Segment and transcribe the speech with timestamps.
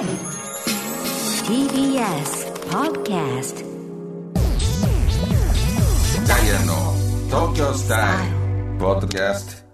[0.00, 0.08] TBS
[2.70, 3.66] Podcast
[6.26, 6.74] ダイアンの
[7.26, 9.68] 東京スタイルポッドキャスト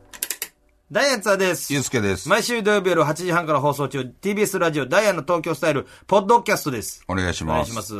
[0.90, 1.72] ダイアンツァーです。
[1.72, 7.04] ゆうすけです毎週土曜日夜8時半から放送中、TBS ラジオダイアンの東京スタイル、ポッドキャストです。
[7.06, 7.94] お願いしお願ますいします。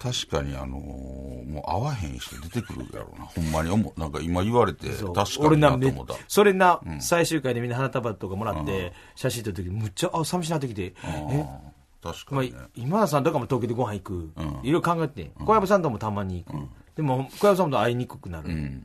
[0.00, 3.24] 確かにあのーもう会わへん人出てくるやろうな。
[3.24, 4.00] ほんまに思う。
[4.00, 6.14] なんか今言われて確かに俺な、と思った。
[6.28, 11.76] それな、最終回でみんな花束とかもらって、写真撮るときむっちゃ、あ、寂しなってきて、え、まあ
[12.12, 14.32] 確かにね、今田さんとかも東京でご飯行く。
[14.62, 16.68] いろいろ考えて、小籔さんともたまに行く。
[16.94, 18.82] でも、小籔さんと会いにくくなる。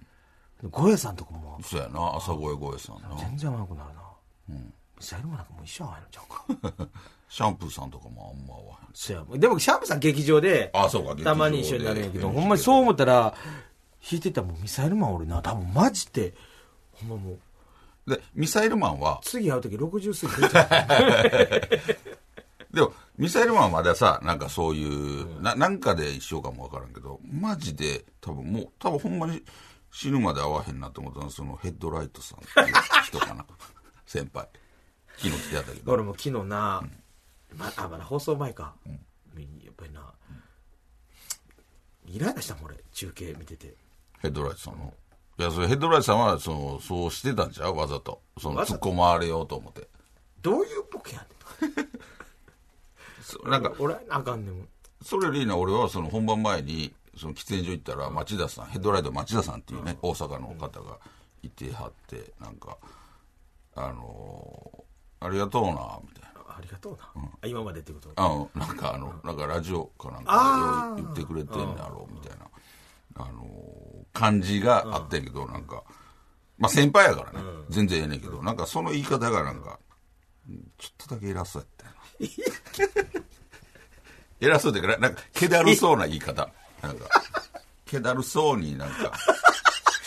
[0.71, 2.15] 小籔さんとかも、そうやな。
[2.15, 3.15] 朝声声さんな。
[3.17, 4.01] 全然会わなくなるな。
[4.57, 4.57] ミ
[4.99, 6.21] サイルもなんかもう一生会わないのちゃ
[6.67, 6.87] うか。
[7.31, 9.39] シャンプーさんとかもあんま会わへん。
[9.39, 13.33] でも、シャープさん劇場で、あそうかたまに一緒になるんやけど、うんほんまにそう思ったら、
[14.03, 16.33] 弾いてたらもうミサイルマン俺な、多分マジで、
[16.91, 17.39] ほんまもう、
[18.09, 19.21] でミサイルマンは？
[19.23, 21.71] 次会う時60過ぎてた。
[22.73, 29.43] でもミサイルマンはまださなんかそういう、ななんかで一緒かもわからんけどマジで多分もう多分ほんまに
[29.91, 32.75] 死ぬまで会わへんなと思ったのはそのヘッドライトさんっていう
[33.05, 33.45] 人かな。
[34.05, 34.49] 先輩。
[35.17, 35.91] 昨日来てやったけど。
[35.91, 36.83] 俺も昨日な、
[37.55, 38.73] まあ、まだ放送前か。
[38.85, 40.13] やっぱりな、
[42.05, 43.75] イライラしたもん俺、中継見てて。
[44.19, 44.93] ヘッドライトさんの。
[45.39, 47.75] いやそれヘッドライトさんはそのそうしてたんちゃう？
[47.75, 48.21] わざと。
[48.39, 49.87] その突っ込まれようと思って。
[50.41, 51.25] どういうボケや
[51.61, 51.73] ねん。
[53.23, 54.67] そなんか俺、あかんねん。
[55.03, 60.97] それよりな俺はその本番前にその喫煙所行ったら町田さんヘッドライト町田さんっていうね、大阪の方が
[61.41, 62.77] いてはってなんか
[63.75, 66.30] あのーありがとうなみたいな
[66.61, 67.29] ありがとうな。
[67.41, 68.11] あ今までってこと？
[68.15, 72.45] あのなんかあのなんかラジオかなんかで言ってくれてんだろうみたいな。
[73.15, 75.83] あのー感じがあったんやけどなんか。
[76.59, 77.45] まあ先輩やからね。
[77.69, 79.79] 全然ええねんけどなんかその言い方がなんか
[80.47, 81.91] うんちょっとだけ偉そうやったよ
[83.09, 83.21] な。
[84.47, 86.49] 偉そうってかなんか気だるそうな言い方。
[86.81, 87.05] なんか
[87.85, 88.95] 気だるそうになんか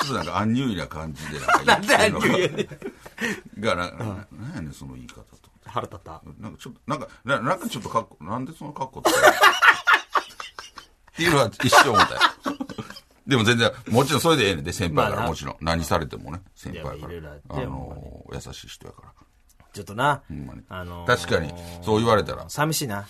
[0.01, 2.27] ちょっとなんかアンニュイな感じでなんか言ってんのが。
[2.29, 2.69] なんでアンニュイやね
[3.61, 5.44] がな、ななんやねんその言い方と
[5.75, 6.23] 腹立った。
[6.39, 9.11] なんかちょっと、なんか、ななんかちょっとかっこ、なんでその格好って。
[9.11, 9.13] っ
[11.17, 12.21] ていうのは一生思ったよ。
[13.27, 15.57] でも全然、もちろんそれでええねんで、先輩から、まあなもちろん。
[15.61, 17.37] 何されてもね、先輩から。
[17.49, 19.13] あのー優しい人やから。
[19.73, 20.63] ちょっとな、ほんまに。
[20.69, 21.53] あのー確かに、
[21.83, 23.07] そう言われたら、寂しいな。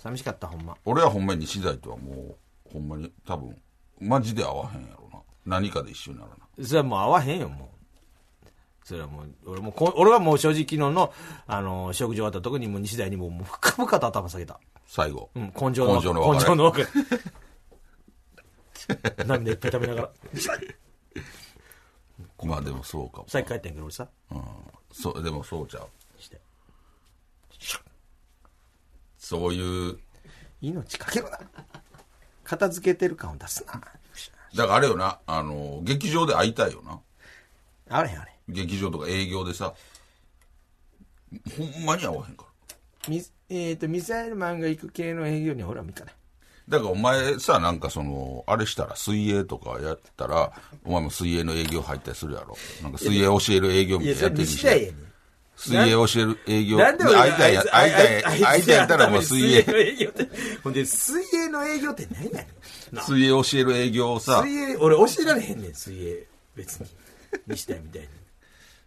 [0.00, 0.76] 寂しかった、ほんま。
[0.84, 2.36] 俺はほんまに西大とはもう、
[2.72, 3.56] ほんまに多分、
[4.00, 5.20] マジで会わへんやろな。
[5.46, 6.36] 何かで一緒にならな。
[6.66, 7.71] それはもう合わへんよ、もう。
[8.84, 11.12] それはもう、俺もこ、俺はもう正直昨日の、
[11.46, 14.58] あの、食事終わったとこにもう西大にもう、もう深々と頭下げた。
[14.86, 15.30] 最後。
[15.34, 15.94] うん、根性の。
[15.96, 16.88] 根性の根性の別れ。
[19.24, 20.10] 涙いっぱい食べながら。
[22.44, 23.28] まあでもそうかも。
[23.28, 24.08] さっき帰ったんやけど、俺さ。
[24.92, 25.88] そう、でもそうちゃう。
[26.20, 26.40] して
[29.16, 29.98] そういう、
[30.60, 31.38] 命かけろな。
[32.42, 33.80] 片付けてる感を出すな。
[34.54, 37.00] だからあれよな、あのー劇場で会いたいよな。
[37.88, 38.31] あれあれ。
[38.52, 39.74] 劇場とか営業でさ、
[41.56, 42.48] ほんまに会わへんから。
[43.08, 46.14] み、えっ、と、ミサイルマンが行く系の営業には俺は見かない。
[46.68, 50.52] だからお前さ、なんかその、あれしたら水泳とかやったら、
[50.84, 52.56] お前も水泳の営業入ったりするやろ。
[52.82, 54.94] なんか水泳教える営業みたいなのやってるし。
[55.54, 56.78] 水泳教える営業。
[56.78, 59.62] なんでいたいや、会いたい、あいつ会いたいやったらもう水泳。
[60.62, 62.48] ほんで、水泳の営業って何やね
[62.92, 62.96] ん。
[62.96, 66.26] な水泳教える営業をさ、水泳、俺教えられへんねん、水泳。
[66.56, 66.86] 別に。
[67.46, 68.08] 西田みたいに。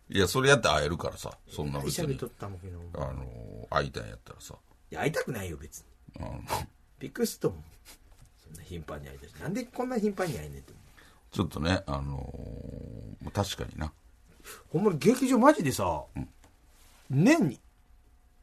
[0.10, 2.28] いや、それやったら会えるからさ、そんな別に会社で撮。
[2.28, 2.80] ったもんけど。
[2.80, 4.56] いあの、会いたいんやったらさ、
[4.92, 5.86] や、会いたくないよ、別に。
[6.20, 6.42] あの
[7.00, 7.64] びっくりしたもん。
[8.44, 9.34] そんな頻繁に会いたいし。
[9.34, 10.74] なんでこんな頻繁に会えんねんって。
[11.32, 13.92] ちょっとね、あのー確かにな。
[14.72, 16.04] ほんまに劇場マジでさ、
[17.10, 17.60] 年に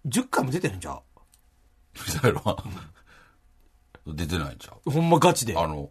[0.06, 1.00] 10回も出てるんじゃ
[1.94, 2.62] ミサイルは、
[4.06, 4.90] 出てないんちゃうう？
[4.90, 5.56] ほんまガチで。
[5.56, 5.88] あの、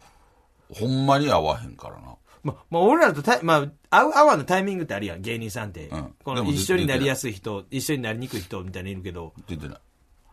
[0.74, 2.16] ほんまに会わへんからな。
[2.44, 5.88] ま、まあ、俺らとた、まあ、会う、会わのタイミングってあるやん、芸人さんって。
[5.88, 9.34] うんこの、一緒になりやすい人、一緒になりにくい人みたいないるけど。
[9.48, 9.78] 出てない。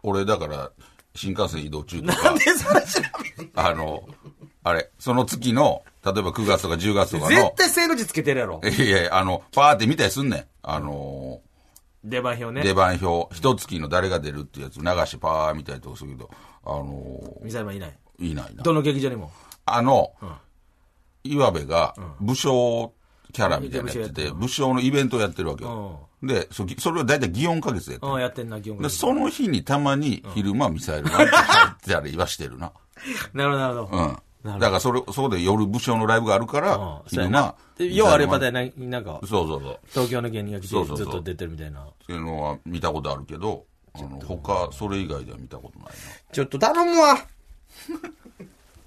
[0.03, 0.71] 俺、だから、
[1.15, 3.01] 新幹線移動中となかんで、それ調
[3.39, 4.09] べんあの、
[4.63, 8.61] あれ、その月の、例えば9月とか10月とかの絶、対正の字つけてるやろ。
[8.63, 10.45] いやいや、あの、パーって見たりすんねん。
[10.63, 11.41] あの、
[12.05, 12.63] 出番表ね。
[12.63, 16.31] 出番表、一月の誰が出るっていうやつ流してパー見たりとかするけど、
[16.65, 17.99] あの、ミサイルマンいない？
[18.21, 18.63] いないな。
[18.63, 19.33] どの劇場にも？
[19.65, 20.13] あの、
[21.33, 22.93] 岩部が武将
[23.33, 26.09] キャラみたいなのやってて、うん武将のイベントをやってるわけよ。
[26.23, 31.31] で、そそれを大体祇園花月でやってやってんな、基本で、その日にたまに昼間ミサイルが入っ
[31.81, 32.73] てたりはしてるな。
[33.33, 34.03] なるほど、なるほど。
[34.45, 34.59] うん。
[34.59, 37.55] だからそれ、そこで夜武将のライブがあるから、昼間やな。。
[37.77, 39.79] でようあればな、なんか、そうそうそう。
[39.91, 41.83] 東京の芸人が来てずっと出てるみたいな。
[41.83, 43.65] っていうのは見たことあるけど、
[43.95, 45.89] あの、他、それ以外では見たことない
[46.33, 47.19] ちょっと頼むわ。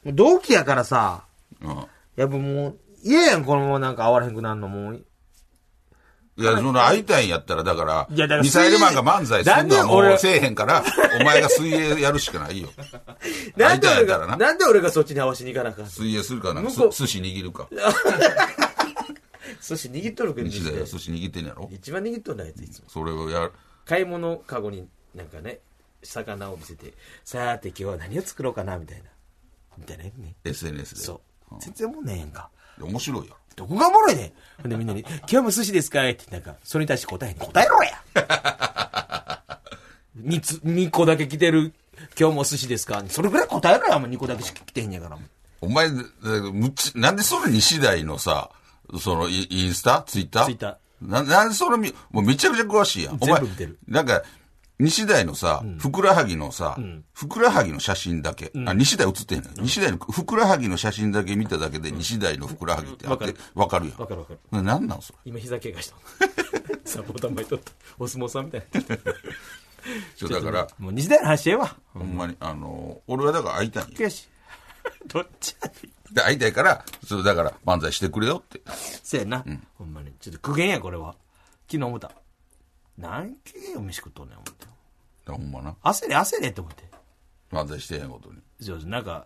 [0.05, 1.23] 同期やからさ、
[1.61, 1.71] な。
[1.71, 1.85] うん。
[2.21, 5.05] やっぱもう、嫌やん、このままなんか会われへんくなるのもう。
[6.37, 10.83] いや、その会いたいんやったら、だから、いやだからミサイルマンが漫才するのはもうせえへんから、
[11.19, 12.69] お前が水泳やるしかないよ。
[13.57, 17.67] なんで俺が、会いたいんやったらななんで俺がそっちに合わしに行かなあかん水泳するかなんか、寿司握るか。
[19.61, 22.85] 寿司握っとるけど、西田が寿司握ってんやろ一番握っとんだやつ、いつも。
[22.87, 23.51] それをやる。
[23.85, 25.59] 買い物カゴになんかね、
[26.03, 26.93] 魚を見せて、
[27.25, 29.09] さーて今日は何を作ろうかな、みたいな。
[29.77, 30.35] みたいなね。
[30.43, 31.01] SNS で。
[31.01, 31.30] そう。
[31.59, 32.49] 全然もんねえへんか。
[32.77, 33.35] いや面白いよ。
[33.55, 34.31] どこがおもろいねん。
[34.61, 37.91] ほんでみんなに、今日も寿司ですかって、なんか、それに対して答えに答えろや
[40.15, 41.73] 二つ、二個だけ来てる、
[42.19, 43.03] 今日も寿司ですか？
[43.09, 45.17] それぐらい答えろや、もう二個だけしか来てへんやから。
[45.61, 45.93] お前、だ
[46.51, 48.49] むちなんでそれ西大のさ、
[48.99, 50.03] そのイインスタ？
[50.07, 50.45] ツイッター？
[50.45, 53.17] ツイッターななんでそれみ、もうめちゃくちゃ詳しいやん。
[53.19, 54.21] お前全部見てる、なんか、
[54.81, 56.75] 西大のさ、ふくらはぎのさ、
[57.13, 59.55] ふくらはぎの写真だけ、あ、西大写ってんのよ。
[59.59, 63.99] 西大のふくらはぎの写真だけ見ただけで、西大のふくらはぎってあって、わかるやん。
[63.99, 64.39] わかるわかる。
[64.51, 65.19] ななんなんそれ？
[65.25, 65.95] 今膝怪我した。
[66.89, 67.71] サポーター巻いとった。
[67.99, 68.81] お相撲さんみたいな。
[70.15, 71.75] ちょだから、もう西大の話ええわ。
[71.93, 74.27] ほんまに、あの、俺はだから会いたいんよ悔しい。
[75.07, 75.71] どっちや。
[76.11, 78.61] で、会いたいから、それだから漫才してくれよって。
[79.03, 79.45] そうやな。
[79.75, 80.11] ほんまに。
[80.19, 81.15] ちょっと苦言や、これは。
[81.67, 82.11] 昨日思った。
[82.97, 84.70] 何件お飯食っとんねん、思って。
[85.35, 85.75] ほんまな。
[85.83, 86.83] 焦れ、焦れって思って。
[87.51, 88.39] 漫才してへんことに。
[88.59, 89.25] そうそう、なんか、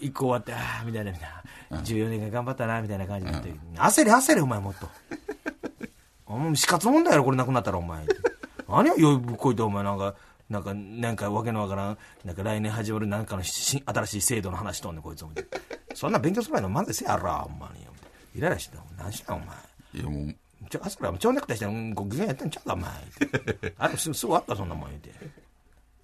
[0.00, 1.28] 一個終わって、ああ、みたいな、みたい
[1.70, 1.78] な。
[1.80, 3.50] 14年間頑張ったな、みたいな感じになって。
[3.76, 4.88] 焦れ、焦れ、お前もっと。
[6.26, 8.04] お前、死活問題やろ、これなくなったら、お前。
[8.68, 10.14] 何をよいぶっこいて、お前、なんか、
[10.48, 15.44] なんか、なんか、わけのわからん、なんか来年始まるなんかの新新しい制度の話しとんねん、こいつ、思って。
[15.94, 17.86] そんな勉強する前の漫才せやろ、ほんまに。
[18.34, 18.82] イライラしてた。
[18.98, 19.56] 何してんの、お前。
[19.94, 20.36] いやもう、
[20.70, 22.90] ちょ、あそこら、蝶ネクタイして、うん、ご機嫌やってんちゃうか、お前。
[23.78, 25.12] あれ、すぐ、すぐあった、そんなもん言うて。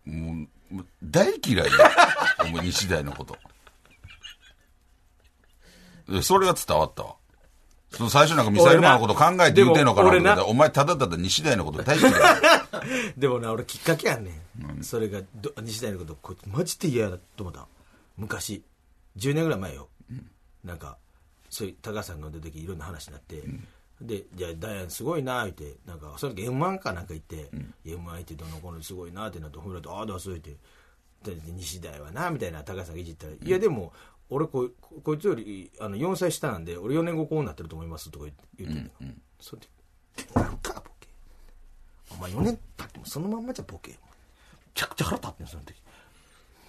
[0.04, 0.46] も
[0.80, 1.72] う、大嫌いや。
[2.44, 3.38] お前西大のこと。
[6.10, 7.16] えそれは伝わったわ。
[7.90, 12.18] その最初なんかミサイルマンのこと考えて言うてんのかなと思ったらでも俺なお前ただただ西大のこと大嫌いや。
[13.16, 14.40] でもな、俺きっかけやんね
[14.80, 14.82] ん。
[14.82, 17.66] それがど、西大のこと、こいつマジで嫌だと思った。
[18.16, 18.62] 昔、
[19.16, 19.88] 10年ぐらい前よ。
[20.64, 20.96] なんか、
[21.50, 23.42] そういう、高橋さんが出た時いろんな話になって、
[24.00, 27.50] で、じゃあ、ダイアンすごいな、言って、なんか、その時 M1 かなんか行って、
[27.84, 30.56] M1 行ってどの子のすごいなってなって、ほらと、ああ、だ、そう言って、
[31.22, 33.92] で西大はな、みたいな高橋さいじったら、いや、でも、
[34.28, 39.68] 俺こ、ここいつよりあの4歳下なんで、俺4年後こうなってると思いますとか言って言ってんのそれで、
[40.34, 41.08] なんか、ボケ。
[42.12, 43.90] お前4年経ってもそのまんまじゃボケ。
[43.92, 43.96] め
[44.74, 45.74] ちゃくちゃ腹立ってんその時。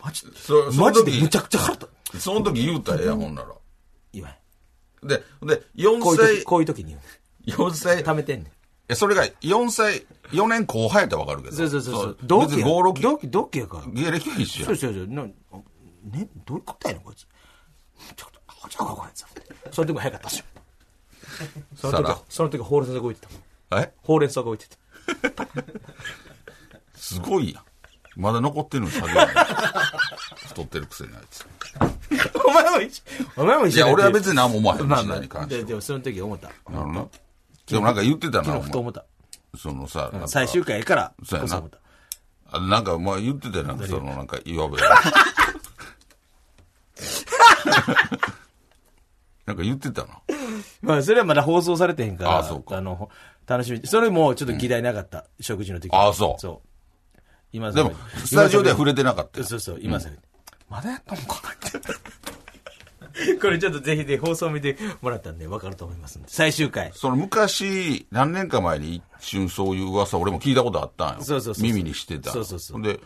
[0.03, 0.31] マジで。
[0.77, 2.19] マジでむちゃくちゃ腹立って。
[2.19, 3.47] その時言うたらええやん、ほんなら。
[4.11, 4.35] 言わへん。
[5.03, 6.95] で、で、4こういう時、歳、こういう時に
[7.45, 8.03] 言う4歳。
[8.03, 8.51] 貯めてんねん。
[8.89, 11.55] え、それが4歳、4年後輩やったらわかるけど。
[11.55, 12.17] そうそうそうそう。
[12.23, 12.51] 同期。
[12.51, 12.67] 同期や。
[12.67, 13.85] 5、6同期、同期やから。
[13.87, 15.07] 芸歴は一緒やそうそうそう。
[15.07, 15.31] なね、
[16.45, 17.19] どういうことやねん、こいつ。
[17.21, 19.25] ちょっと、あ、ちゃうか、こいつ。
[19.71, 20.45] その時も早かったっすよ。
[21.75, 23.21] その時さら、その時ほうれん草が動いて
[23.71, 23.81] た。
[23.81, 23.91] え？
[24.03, 24.77] ほうれん草が動いてた。
[26.95, 27.63] すごいやん。
[28.15, 29.13] まだ残ってるのに下げ
[30.47, 31.45] 太ってるくせにあいつ。
[32.45, 33.41] お前も一緒。
[33.41, 34.31] お前も一緒いや、俺は別に。
[34.31, 34.81] に何も思わへん。
[34.83, 35.63] 西まあまあ、で大に関しては。
[35.65, 36.47] でもその時思った。
[36.47, 37.05] なるほどな。
[37.67, 39.05] でもなんか言ってたな、ふと思った。
[39.57, 41.77] そのさ、最終回やから、そうやなこそ思った。
[42.57, 44.77] あなんか、まあ言ってたよなんかその、なんか、岩部
[49.45, 50.19] なんか言ってたな。
[50.81, 53.09] まあ、それはまだ放送されてへんから、あそうかの、
[53.45, 53.81] 楽しみ。
[53.85, 55.25] それもちょっと議題なかった。
[55.39, 56.67] 食事の時あそうそう。
[57.53, 57.93] 今でも、
[58.25, 59.45] スタジオでは触れてなかったよ。
[59.45, 60.09] そうそう、今さ、
[60.69, 61.79] まだやったのかって。
[63.39, 66.27] これちょっとぜひで放送見てもらったんで分かると思いますんで。
[66.29, 66.91] 最終回。
[66.95, 71.23] その昔、何年か前に一瞬そういう噂、俺も聞いたことあったんよ。
[71.23, 72.31] そうそうそう耳にしてた。
[72.31, 72.99] そうそうそうで、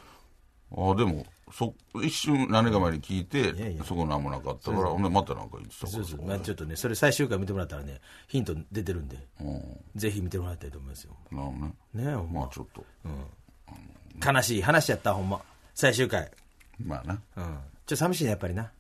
[0.76, 1.74] ああ、でも、そ、
[2.04, 6.26] 一瞬何年か前に聞いて、やいやそこ何もなかったから、ほんでまたなんか言ってたそうそう。
[6.26, 9.62] まあちょっとね、それ最終回見てもらったらね、ヒント出てるんで、うん
[9.96, 11.16] ぜひ見てもらいたいと思いますよ。
[11.32, 11.74] なるほどね。
[11.94, 12.86] ねままあちょっと。
[14.26, 15.40] 悲しい話やった、ほんま。
[15.76, 16.32] 最終回。
[16.84, 17.22] まあな。
[17.38, 17.44] うん。
[17.44, 18.72] ちょっと寂しいね、やっぱりな。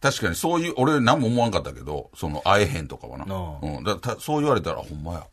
[0.00, 3.24] 確かにそういう、俺何も思わんかったけど、その、会えへんとかはな。
[3.28, 3.84] ああうん。
[3.84, 5.26] だたそう言われたら、ほんまや。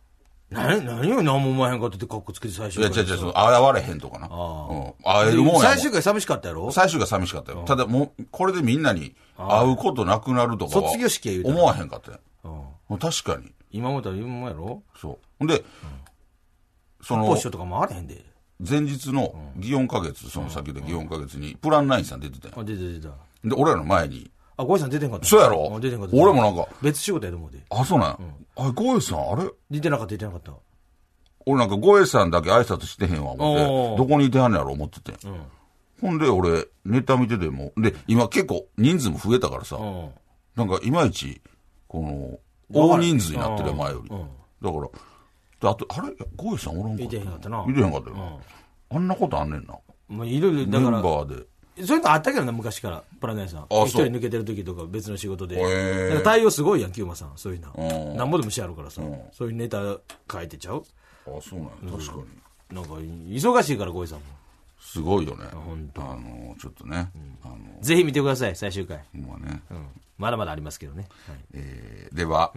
[0.52, 3.04] 何、何を何も思わへんかったってカッコつけて最いや、終回。
[3.04, 4.28] 違う違う、その会われへんとかな。
[4.28, 4.94] うん。
[5.04, 5.62] 会えるもんや。
[5.62, 6.72] 最終回寂しかったやろ？
[6.72, 7.64] 最終が寂しかったよ。
[7.66, 12.20] ただもう、これでみんなに会うことなくなるとかは卒業式や言う思わへんかったよ。
[12.90, 12.98] うん。
[12.98, 13.52] 確かに。
[13.72, 14.82] 今思ったら今もやろ？
[15.00, 15.18] そう。
[15.38, 15.64] ほんで、
[17.04, 18.24] そのポッ、ショとかもあれへんで。
[18.60, 22.56] 前日の祇園花月、その先で祇園花月に、プランナインさん出てたよ。
[22.58, 23.10] あ、出て出た。
[23.44, 25.74] で、俺らの前に、あ、ゴイさん出てんかったそうやろ？
[25.78, 26.16] あ出てんかった。
[26.18, 27.60] 俺もなんか別仕事やと思うで。
[27.70, 28.18] あ、そうなんや。
[28.58, 29.50] あ、ゴエさん、あれ？
[29.72, 30.52] 出てなかった、出てなかった。
[31.46, 35.14] 俺なんか、ゴエさんだけ挨拶してへんわ、思って、どこにいてはんねやろ思ってて。
[36.02, 40.10] ほんで、俺、ネタ見てても、で、今結構人数も増えたからさ、うん。
[40.58, 41.42] なんかいまいち、
[41.88, 42.40] この、
[42.78, 44.10] 大人数になってる前より。
[44.14, 44.28] うん
[44.62, 44.90] だから、で
[45.62, 46.14] あと、あれ？
[46.36, 48.38] ゴエさんおらんかったいてへんかったないてへんかったよな。
[48.92, 49.76] あんなことあんねんな。
[50.08, 51.40] もういろいろ、メンだから、バー
[51.78, 51.86] で。
[51.86, 53.66] そういうのあったけどな、昔から、パラダイスさん。
[53.86, 56.22] 一人抜けてる時とか別の仕事で。
[56.24, 57.34] 対応すごいやん、キューマさん。
[57.36, 58.14] そういううの。
[58.14, 59.22] んなんぼでもしあるからさん。
[59.32, 59.98] そういうネタ
[60.32, 60.84] 書いてちゃう
[61.28, 61.98] あ、そうなんや。
[61.98, 62.14] 確か
[62.72, 62.76] に。
[62.76, 64.26] なんか、忙しいから、ゴイさんも。
[64.82, 65.46] すごいよね。
[65.54, 67.12] 本当あの、ちょっとね。
[67.44, 69.04] あの、ぜひ見てください、最終回。
[69.14, 69.62] まあね。
[69.70, 69.86] うん。
[70.18, 71.08] まだまだありますけどね。
[71.54, 72.52] えーでは、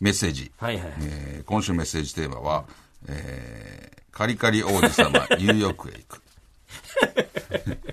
[0.00, 0.50] メッセージ。
[0.58, 2.64] はいはいはいえー今週メッセージテーマは、
[3.08, 6.22] えーカリカリ王子様、 ニューヨークへ行く。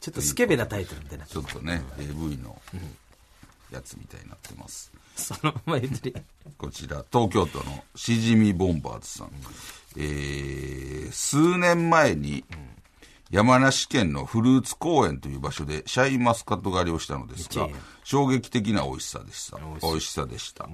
[0.00, 1.26] ちょっとスケベなタイトルみたいな。
[1.26, 2.60] ちょっとね、AV の
[3.70, 4.90] やつみたいになってます。
[5.16, 6.24] そのまま言ってる。
[6.58, 9.30] こちら、東京都のしじみボンバーズさん。
[9.96, 12.44] えー数年前に、
[13.30, 17.68] 山梨県のフルーツ公園という場所でシャインマスカット狩りをしたのですが
[18.04, 19.58] 衝撃的な美味しさでした。
[19.82, 20.68] 美味しさでした。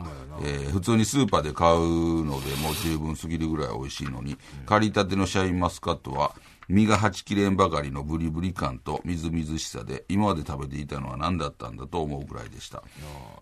[0.44, 6.34] えー普通にスーパーで買うのでもう十分すぎるぐらい美味しいのに、刈りたてのシャインマスカットは、
[6.68, 12.82] 身がはち切れんばかりのブリブリ感とみずみずしさで、今まで食べていたのは何だったんだと思うぐらいでした。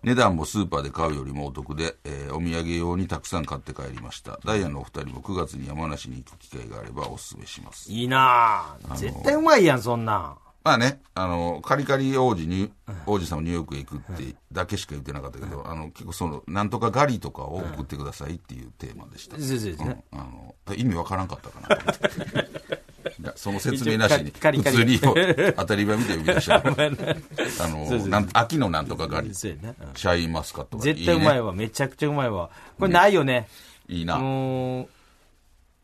[0.03, 4.39] 値段もスーパーで買うよりもお得で、えーお土産用にたくさん買って帰りました。
[4.45, 7.91] ダイヤのお二人も9月に山梨に行く機会があればおすすめします。
[7.91, 8.95] いいなあ。
[8.95, 10.37] 絶対うまいやん、そんなん。
[10.63, 12.71] まあね、あの、カリカリ王子に、
[13.07, 19.37] 王子様ニューヨークへ行くってだけしか言ってなかったけど、あの、結構その、なんとか狩りとかを送ってくださいっていうテーマでした。
[19.39, 22.61] そうんあの、意味わからんかったかなと思って。
[23.19, 26.57] いやその説明なしに、普通に当たり前みたいに呼び出した。
[26.57, 29.35] あの、なん秋のなんとか狩り。
[29.35, 31.51] シャインマスカットが絶対うまいわ。
[31.51, 32.51] めちゃくちゃうまいわ。
[32.79, 33.47] これないよね。
[33.87, 34.17] いいな。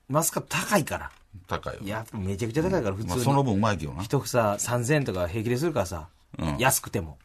[0.07, 1.11] マスカット高いから。
[1.47, 1.79] 高いよ。
[1.83, 3.43] やっぱめちゃくちゃ高いから、普まあ、その。
[3.43, 4.03] 分うまいけどな。
[4.03, 6.07] 一房3000円とか平気でするからさ。
[6.39, 7.17] うん安くても。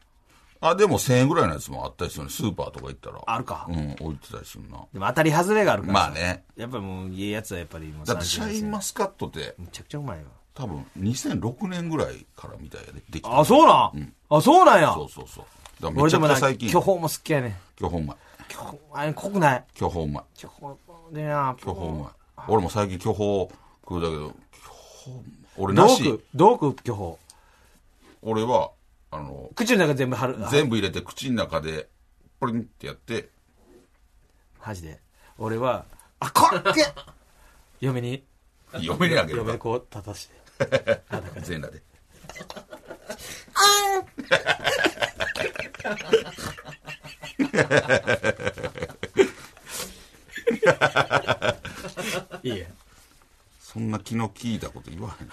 [0.61, 2.29] あ、でも1000円ぐらいのやつもあったりするね。
[2.29, 3.21] スーパーとか行ったら。
[3.25, 4.77] あるかうん、置いてたりするな。
[4.93, 6.09] でも当たり外れがあるからさ。
[6.09, 6.45] まあね。
[6.55, 8.87] やっぱりもう、いいやつはやっぱりもうだってシャインマス。
[8.87, 10.23] スカットって、めちゃくちゃうまいわ。
[10.53, 13.01] 多分2006年ぐらいからみたいやで。
[13.09, 14.93] できたあ、そうなん、あ、そうなんや。
[14.93, 15.45] そうそうそう。
[15.81, 16.69] だからめちゃちゃ最近。
[16.69, 17.59] 巨峰も好きやね。
[17.75, 18.17] 巨峰うまい。
[18.47, 19.63] 巨峰、あれ濃くない？
[19.73, 20.23] 巨峰うまい。
[20.37, 20.75] 巨峰
[21.11, 22.11] でな、巨峰うまい。
[22.47, 23.49] 俺も最近巨峰
[23.83, 24.33] 食うだけど、
[25.57, 27.17] 俺なし食う、どう食う巨峰。
[28.21, 28.71] 俺は、
[29.11, 30.37] あの、口の中全部貼る。
[30.49, 31.89] 全部入れて口の中で、
[32.39, 33.29] ポリンってやって、
[34.65, 34.99] マジで。
[35.37, 35.85] 俺は、
[36.19, 36.85] あ、こっけ
[37.81, 38.23] 嫁に、
[38.79, 40.43] 嫁にあげるか嫁にこう立たして。
[41.41, 41.83] 全裸で。
[52.43, 52.67] いいや。
[53.73, 55.27] そんな気の利いたこと言わへん。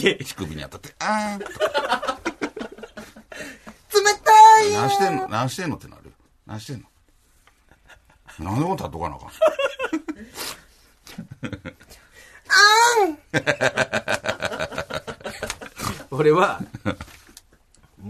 [0.00, 1.46] いや、乳首に当たって、 あー冷
[4.24, 5.28] たい何してんの？
[5.28, 5.76] 何してんの？
[5.76, 6.12] ってなるよ。
[6.46, 6.86] 何してんの？
[8.38, 9.30] 何でも立っとかなあかん。
[16.10, 16.60] 俺は、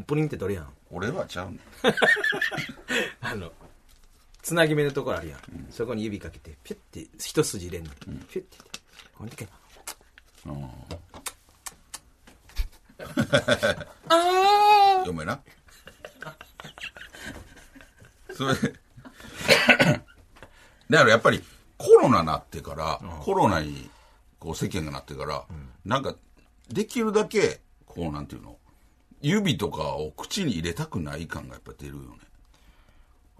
[0.07, 0.73] プリンって取るやん。
[0.91, 1.59] 俺はちゃう
[3.23, 3.51] あの、
[4.43, 5.41] つなぎ目のところあるやん。
[5.71, 7.91] そこに指かけて、ピュッて一筋入れんの。
[8.29, 8.59] ピュッて。
[9.15, 9.49] ほんでけ、
[15.07, 15.41] 嫁な。
[18.35, 18.59] それ、だ
[20.99, 21.43] からやっぱり
[21.79, 23.89] コロナなってから、コロナに
[24.39, 25.47] こう世間がなってから、
[25.85, 26.17] なんか、
[26.69, 28.59] できるだけ、こうなんていうの、
[29.21, 32.19] 指とかを口に入れたくない感がやっぱ出るよね。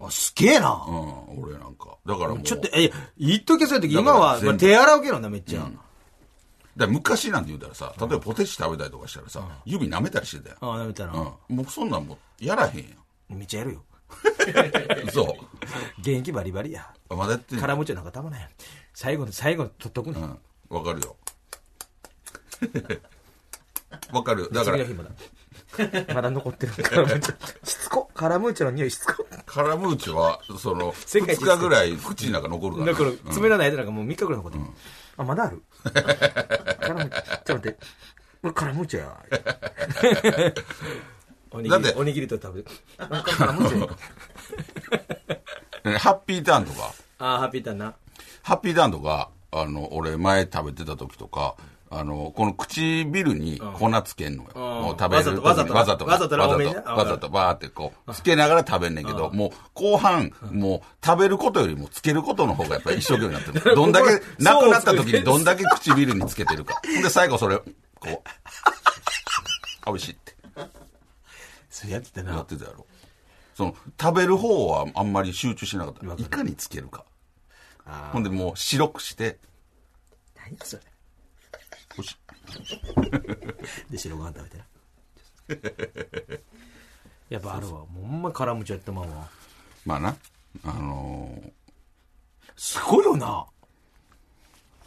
[0.07, 0.85] あ、すげえな。
[0.89, 1.97] うん、俺なんか。
[2.07, 5.61] だからもう、ちょっと、え、言っとけそういう時、だから今は、手洗うけどな、めっちゃ。
[5.61, 5.73] だか
[6.77, 10.57] ら昔なんて言うたらさ、例えばポテチ食べたりとかしたらさ、指舐めたりしてたよ。
[10.61, 11.17] ああ、なめたら、う
[11.53, 11.57] ん。
[11.57, 12.97] もうそんなんもうやらへんや
[13.29, 13.79] めっちゃやるよ。
[13.79, 13.85] ん。
[15.13, 15.27] そう。
[16.01, 16.93] 現役バリバリや。
[17.09, 17.61] あまだやってんの？
[17.63, 18.51] カラムチョなんかたまらんやん。
[18.93, 20.21] 最後の、最後に取っとくね。
[20.21, 20.77] うん。
[20.77, 21.17] わかるよ。
[24.13, 24.49] わかるよ。
[24.51, 25.11] だから次の、日まだ。
[26.15, 27.67] まだ残ってるカラムーチョ。
[27.69, 28.11] しつこ。
[28.15, 29.27] カラムーチョの匂いしつこ。
[29.47, 32.93] カラムーチョは、その、2世界一日ぐらい口の中残るから。
[32.93, 34.65] だから、うん爪のない間なんかもう3日ぐらい残ってる。
[35.17, 35.63] あ、まだある？
[36.81, 37.23] カラムーチョ。
[37.23, 37.79] ちょっと待って。
[38.43, 39.15] これカラムーチョや。
[41.51, 42.67] おにぎりだって、おにぎりと食べる。
[43.25, 43.87] カラムーチョや。
[45.93, 47.95] ねハッピーターンとか、あー、ハッピーターンな。
[48.43, 51.55] ハッピーターンとか、あの、俺前食べてた時とか、
[51.97, 54.51] あの、この唇に粉つけんのよ。
[54.55, 63.75] もう食べるわざとわざと、わざとわざと、わざと、バーってこう、つけながら食べんねんけど、もう、後半、もう、食べることよりもつけることの方がやっぱり一生懸命になってる。
[63.77, 66.81] どんだけ、なくなった時にどんだけ唇につけてるか。
[66.85, 67.65] で、最後それ、こ
[68.05, 68.09] う、
[69.83, 70.35] あ、美味しいって。
[71.71, 72.87] それやってたやなってたやろ。
[73.55, 76.23] その、食べる方はあんまり集中しなかった。
[76.23, 77.05] いかにつけるか。
[77.87, 79.39] あほんでもう白くして、
[80.37, 80.83] 何やそれ
[81.97, 82.13] 美味し
[83.89, 83.93] い。
[83.93, 84.65] で白ご飯食べてな。
[87.31, 87.73] やっぱあるわ。
[87.73, 89.29] もうほんまカラムチョやったまんわ。
[89.85, 90.17] まあな、
[90.65, 91.53] あのー。
[92.57, 93.47] すごいよな。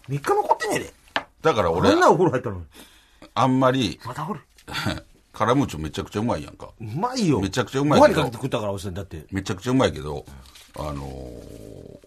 [0.09, 0.93] 3日残ってねえで。
[1.41, 2.65] だから俺あん、なお風呂入ったのに。
[3.33, 4.41] あんまり、またおる。
[5.33, 6.71] カラムーチョめちゃくちゃうまいやんか。
[6.79, 7.39] うまいよ。
[7.39, 9.25] めちゃくちゃうまいけどご飯にかけて食ったからおっしゃんだって。
[9.31, 10.25] めちゃくちゃうまいけど、
[10.77, 11.99] あのー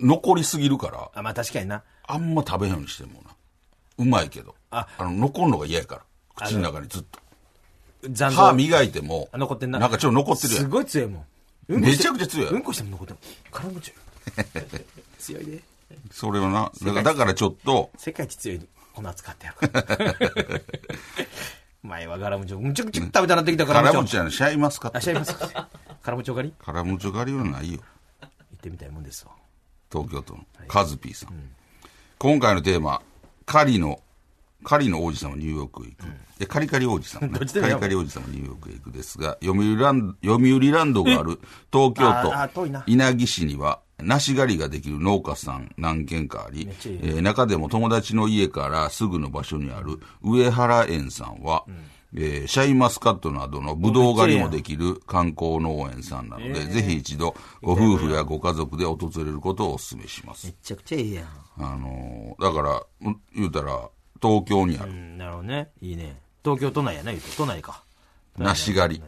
[0.00, 1.82] 残りすぎるから、あまあ確かにな。
[2.06, 3.30] あんま食べへんようにしてんもんな。
[3.98, 4.54] うまいけど。
[4.70, 4.86] あ。
[4.98, 6.02] あの、残るのが嫌やから。
[6.46, 7.18] 口の中にずっと。
[8.10, 9.78] 残歯磨いても、あ残ってんな。
[9.78, 10.70] なんかちょっと残ってるやすん。
[10.70, 11.24] ごい強いもん。
[11.68, 12.54] うんこめちゃくちゃ強いやん。
[12.54, 13.18] うんこしても残ってる。
[13.50, 14.84] カラムチョ
[15.18, 15.62] 強いで。
[16.12, 18.60] それをな、だからだからちょっと、世界一強い
[18.94, 20.14] 粉使ってやるから。
[21.82, 24.98] 前はガラムチョむちゃくちゃ食べたなってきたカカラムチョラムーチョやのシャインマスカット。
[24.98, 25.68] あしゃいますか
[26.02, 26.54] カラムチョ狩り？
[26.64, 27.80] カラムーチョ狩りはないよ。
[28.20, 29.32] 行ってみたいもんですわ。
[29.90, 31.50] 東京都のカズピーさん、
[32.18, 33.00] 今回のテーマ
[33.48, 34.00] 狩りの
[34.62, 36.04] 狩りの王子様ニューヨークへ行く、
[36.38, 41.40] でカリカリ王子様、 ね、カリカリ王子様ニューヨークへ行くですが読売ランド読売ランドがある。
[41.72, 51.64] 東京都稲城市には梨狩りができる農家さん何軒かありえー中でも友達の家からすぐの場所にある上原園さんは、
[52.14, 60.46] えーシャインマスカットなどのブドウ狩りもできる観光農園さんなので、ぜひ一度ご夫婦やご家族で訪れることをお勧めします。
[60.46, 60.54] め。
[60.62, 61.26] ちゃくちゃいいやん
[61.58, 63.88] あのーだから、うん言うたら、
[64.22, 65.70] 東京にある、うんなるほどね。
[65.80, 66.16] いいね。
[66.44, 67.82] 東京都内やな言うと都内か。
[68.36, 69.02] 梨狩り。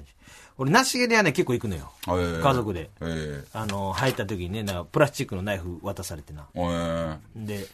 [0.59, 1.91] 俺梨狩りはね結構行くのよ。
[2.09, 2.91] えー家族で。
[3.01, 6.47] えあの入った時にねなんかプラスチックのナイフ渡されてな。
[6.55, 6.63] ええ。
[6.65, 7.67] ーで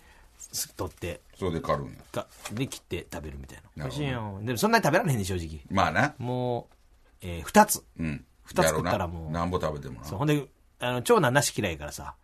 [0.52, 1.20] す取って。
[1.38, 1.96] それで狩るんや。
[2.12, 3.84] かで切って食べるみたいな。
[3.84, 4.02] なるほど。
[4.02, 4.38] 美味しいよ。
[4.42, 5.60] でもそんなに食べられへんね正直。
[5.70, 6.14] まあな。
[6.18, 6.74] もう、
[7.22, 7.82] えー、2つ。
[7.98, 8.24] うん。
[8.44, 9.30] 二つ食ったらもう。
[9.32, 10.06] なんぼ食べてもな。
[10.06, 10.46] そうほんで
[10.78, 12.14] あの長男梨嫌いやからさ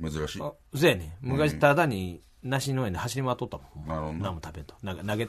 [0.00, 0.42] 珍しい。
[0.42, 5.28] あそうやね昔ただに梨農園で走り回っとったもん、なるほどね何も食べんとなんか投げ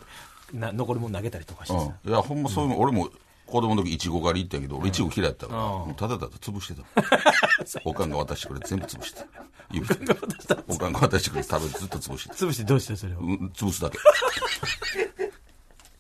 [0.54, 2.12] な残り物投げたりとかしてさ、うん。
[2.12, 3.10] いや、ほんまそういうの、俺も
[3.45, 7.82] 子供の時イチゴ狩り行ったけど、俺イチゴ嫌いやったから、もうただただ潰してた。
[7.86, 9.28] おかんが渡してくれて全部潰してた。
[9.71, 9.95] 指で
[10.67, 12.36] おかんが渡してくれて食べてずっと潰してた。
[12.36, 13.97] 潰してどうしてそれを、うん、潰すだけ。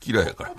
[0.05, 0.53] 嫌いやから。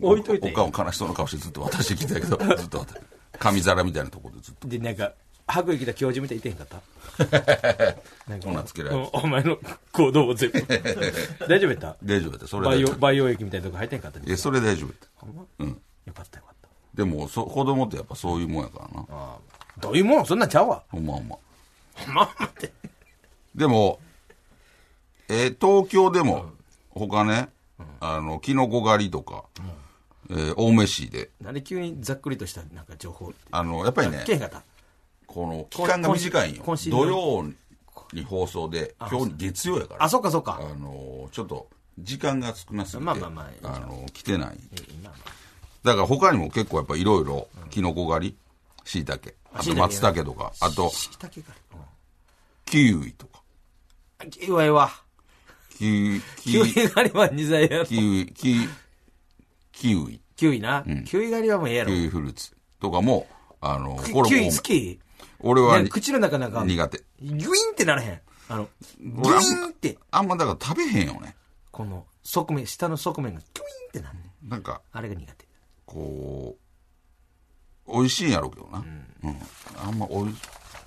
[0.00, 2.94] 置いといておかん悲しそうな顔してずっと渡してきたけど、ずっと渡
[3.38, 4.68] 紙皿みたいなところでずっと。
[4.68, 5.12] でなんか
[5.50, 6.80] 白衣着た教授みたいにいてへんかった？
[8.42, 9.10] こんなんつけられて。
[9.14, 9.58] おお前の
[9.92, 10.60] 行動を全部。
[11.48, 11.96] 大丈夫やった？
[12.02, 12.46] 大丈夫やった。
[12.46, 12.80] それ培。
[12.80, 15.08] 養培養液みたいなとこ入ってんかったいや、それ大丈夫やった。
[15.16, 15.42] ほんま？
[15.58, 15.68] うん。
[16.06, 16.68] よかったよかった。
[16.94, 19.06] でも、そ子供ってやっぱそういうもんやからな。
[19.10, 19.38] ああ。
[19.80, 20.26] どういうもん？
[20.26, 20.82] そんなんちゃうわ。
[20.90, 21.36] ほんまほんま。
[21.94, 22.72] ほんま待って。
[23.54, 24.00] でも、
[25.28, 26.50] えー東京でも、
[26.90, 27.48] 他ね、
[28.00, 29.44] あの、キノコ狩りとか、
[30.30, 34.62] えー青梅市で、なんで急にざっくりとしたなんか情報あの、やっぱりね聞、けへんかった
[35.32, 36.62] この期間が短いんよ。
[36.64, 37.44] 今週土曜
[38.12, 40.04] に放送で、今日月曜やから。
[40.04, 40.58] あそっかそっか。
[40.60, 41.68] あの、ちょっと、
[42.00, 44.58] 時間が少なすぎて、まあまあまああの、来てない。
[44.92, 45.12] 今
[45.84, 48.36] だから他にも結構やっぱいろいろ、キノコ狩り、
[48.84, 50.90] 椎茸、あと松茸とか、あと、
[52.66, 53.42] キウイとか、
[54.30, 54.90] キウイは。
[55.78, 56.90] キウイ、キウイ。
[56.90, 58.68] 狩りは二剤やキウイ、キウイ、
[59.72, 61.90] キウイ、キウイな、キウイ狩りはもうええやろ。
[61.90, 63.26] キウイフルーツとかも、
[63.60, 64.28] あの、キこれも。
[64.28, 65.00] キウイ好き？
[65.42, 66.64] 俺はね口の中なんか。
[66.64, 67.02] 苦手。
[67.20, 68.20] ギュインってならへん。
[68.48, 69.98] あのギュインって。
[70.10, 71.36] あんまだから食べへんよね。
[71.70, 74.48] この側面下の側面がギュインってなんねん。
[74.48, 75.46] なんか、あれが苦手。
[75.86, 76.56] こ
[77.86, 78.78] う、美味しいんやろうけどな。
[78.78, 79.36] うん。
[79.76, 80.34] あんまおい、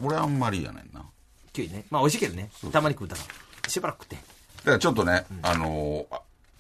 [0.02, 1.02] 俺あんまりやねんな。
[1.02, 1.06] だ
[1.52, 1.86] キウイね。
[1.90, 2.50] まあ美味しいけどね。
[2.72, 3.22] たまに食うたら。
[3.68, 4.34] しばらく食って。
[4.64, 6.06] からちょっとね、あの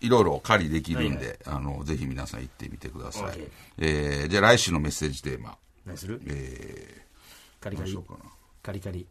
[0.01, 3.39] いろいろ狩りできるんで、あのぜひ皆さん行ってみてください。
[3.77, 5.57] えー、じゃあ来週のメッセージテーマ。
[5.85, 6.21] 何する？
[6.27, 7.02] えカリ
[7.63, 7.97] カリカリ。
[8.61, 9.07] カリカリ。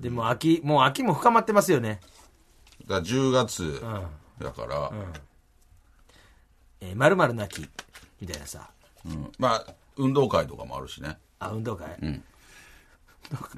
[0.00, 2.00] でも秋もう秋も深まってますよね。
[2.84, 4.06] ー、だから10月うん。
[4.44, 4.92] だから、
[6.80, 7.68] えー、〇〇なき。
[8.20, 8.68] みたいなさ。
[9.04, 9.32] うん。
[9.38, 11.18] まあ、運動会とかもあるしね。
[11.38, 11.86] あ運動会、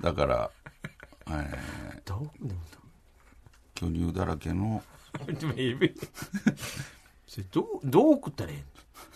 [0.01, 0.51] だから、
[1.31, 2.49] えどう？
[2.49, 2.79] でもー、
[3.75, 4.83] 巨乳だらけの、
[5.39, 5.77] でもいい
[7.27, 8.65] それどうどう送ったらええん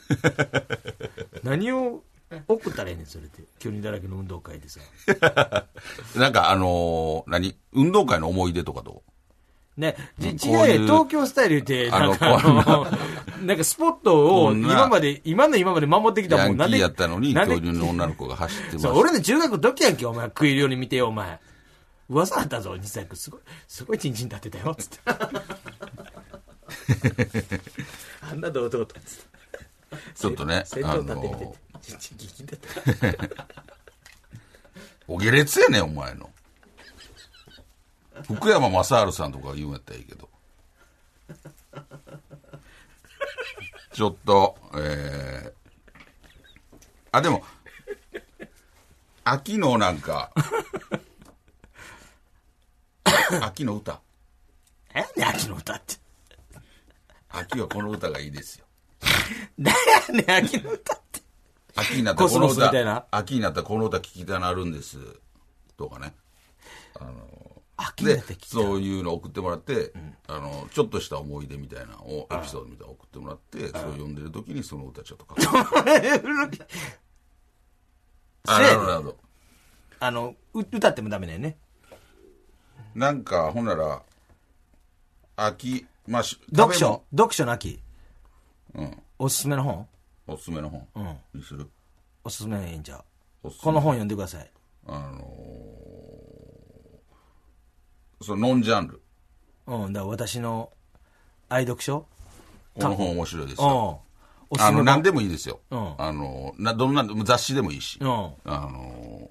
[1.44, 2.02] 何を
[2.46, 4.80] 送ったらええねんそれって巨乳だらけの運動会でさ
[6.16, 7.56] なんかあのー何？
[7.72, 9.10] 運動会の思い出とかどう？
[9.80, 12.86] いう違うよ東京スタイル言って、あのなんかあの、
[13.46, 18.92] なんかスポットを今まで、今の今まで守ってきたもんなんでーやったのに、なんで恐竜の女の子が走ってそう、た。
[18.98, 20.26] 俺の中学の時やんけ、お前。
[20.26, 21.38] 食いるように見てよ、お前。
[22.08, 23.16] 噂あったぞ、西田君。
[23.16, 24.98] すごい、すごいチンチン立ってたよ、つって。
[28.28, 29.27] あんな堂々と、つって。
[30.14, 33.46] ちょっとね、先あの、チンチンギキンだった。
[35.08, 36.30] お下劣やねん、お前の。
[38.24, 40.28] 福山雅治さんとか言うんやったらいいけど。
[43.92, 45.52] ちょっと、えー、
[47.10, 47.42] あ、でも、
[49.24, 50.30] 秋のなんか、
[53.42, 54.00] 秋の歌。
[54.94, 55.96] えね秋の歌って。
[57.28, 58.67] 秋はこの歌がいいですよ。
[59.58, 61.20] だやねん、秋の歌って。
[61.76, 64.98] 秋になったらこの歌、秋になったらこの歌聞きたなるんです。
[65.76, 66.14] とかね。
[67.76, 68.36] 秋になって。
[68.44, 69.92] そういうの送ってもらって、
[70.26, 76.66] あの、ちょっとした思い出みたいなのを、エピソードみたいなの送ってもらって、それを読んでる時にその歌ちょっとかけて。
[78.48, 79.16] あ、なるほど。
[80.00, 81.56] あの、う歌ってもダメだよね。
[82.94, 84.02] なんか、ほんなら、
[85.36, 87.04] 秋、まあ、し読書？
[87.12, 87.80] 読書の秋？
[88.74, 89.02] うん。
[89.18, 89.86] おすすめの本？
[90.26, 91.16] おすすめの本うん。
[91.34, 91.68] にする。
[92.24, 93.02] おすすめのええんじゃ
[93.42, 94.50] おすすめこの本読んでください。
[94.86, 99.00] あのー、そのノンジャンル。
[99.66, 100.70] うん、だから私の
[101.48, 102.06] 愛読書？
[102.74, 103.68] この本面白いですうん。
[103.68, 104.00] よ。
[104.50, 105.60] おすすめのあの、何でもいいですよ。
[105.70, 107.98] うんあの、な、どんな、雑誌でもいいし。
[108.00, 108.08] うん。
[108.08, 109.30] あの、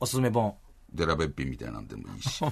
[0.00, 0.54] おすすめ本。
[0.92, 2.42] デラべっぴんみたいなんでもいいし。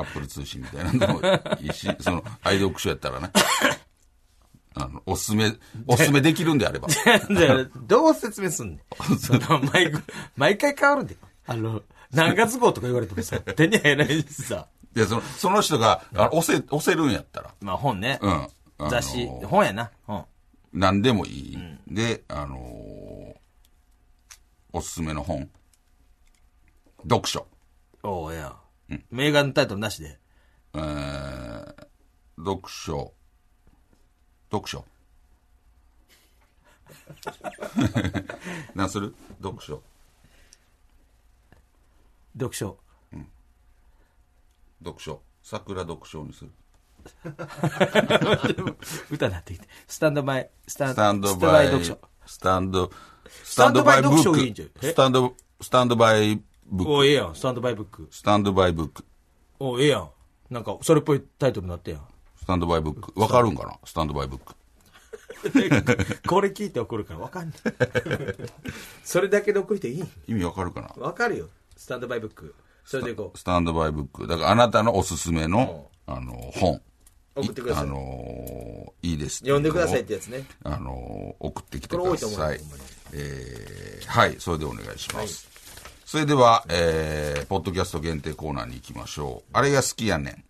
[0.00, 1.20] アップル通信みたいなんでも
[1.60, 3.30] いいし、 その、愛読書やったらね。
[4.74, 5.52] あの、おすすめ、
[5.86, 6.88] おすすめできるんであれば。
[6.88, 9.18] でどう説明すんねん。
[9.18, 9.92] その 毎
[10.36, 11.16] 毎回変わるんで。
[11.46, 11.82] あの、
[12.12, 14.68] 何月号とか言われてもさ、手に入らないしさ。
[14.92, 18.18] で、その、その人が、あ押せ、押せるんやったら、まあ本ね。
[18.22, 18.48] うん。
[18.88, 19.26] 雑誌。
[19.44, 19.90] 本やな。
[20.06, 20.24] 本。
[20.72, 21.58] 何でもいい。
[21.88, 23.40] で、あのー
[24.72, 25.50] おすすめの本。
[27.02, 27.46] 読書。
[28.04, 28.54] おうや。
[29.10, 30.18] 名画のタイトルなしで。
[30.74, 31.74] えー、
[32.38, 33.12] 読書。
[34.50, 34.84] 読書。
[38.74, 39.14] 何する？
[39.42, 39.82] 読書。
[42.36, 42.78] 読書。
[44.82, 45.22] 読書。
[45.42, 46.50] 桜読書にする。
[49.10, 49.68] 歌になってきて。
[49.86, 52.90] スタンドバイ、スタンドバイ読書。、スタンド、
[53.44, 56.92] スタンドバイブッスタンド、スタンドバイブック。
[56.92, 57.34] おうええやん。
[57.34, 58.08] スタンドバイブック。
[58.10, 59.04] スタンドバイブック。
[59.58, 60.10] おうええやん。
[60.50, 62.00] なんか、それっぽいタイトルになってやん。
[62.38, 63.20] スタンドバイブック。
[63.20, 63.78] わかるんかな？
[63.84, 64.54] スタンドバイブック。
[66.28, 67.58] これ聞いて怒るから分かんない。
[69.04, 70.88] それだけで怒りていい意味わかるかな？
[70.96, 71.48] 分かるよ。
[71.76, 72.54] スタンドバイブック。
[72.84, 73.38] それでいこう。
[73.38, 74.26] スタンドバイブック。
[74.26, 76.82] だからあなたのおすすめの、あの、本。
[77.36, 80.44] 送ってくださいあのーいいです読んでくださいってやつね。
[80.64, 82.82] あのー送ってきてこれ多いとください思うよほんまに。
[83.14, 85.48] えーはい、それでお願いします。
[86.10, 89.50] それでは、えー、ポッドキャスト限定コーナーに行きましょう。
[89.52, 90.44] あれが好きやねん。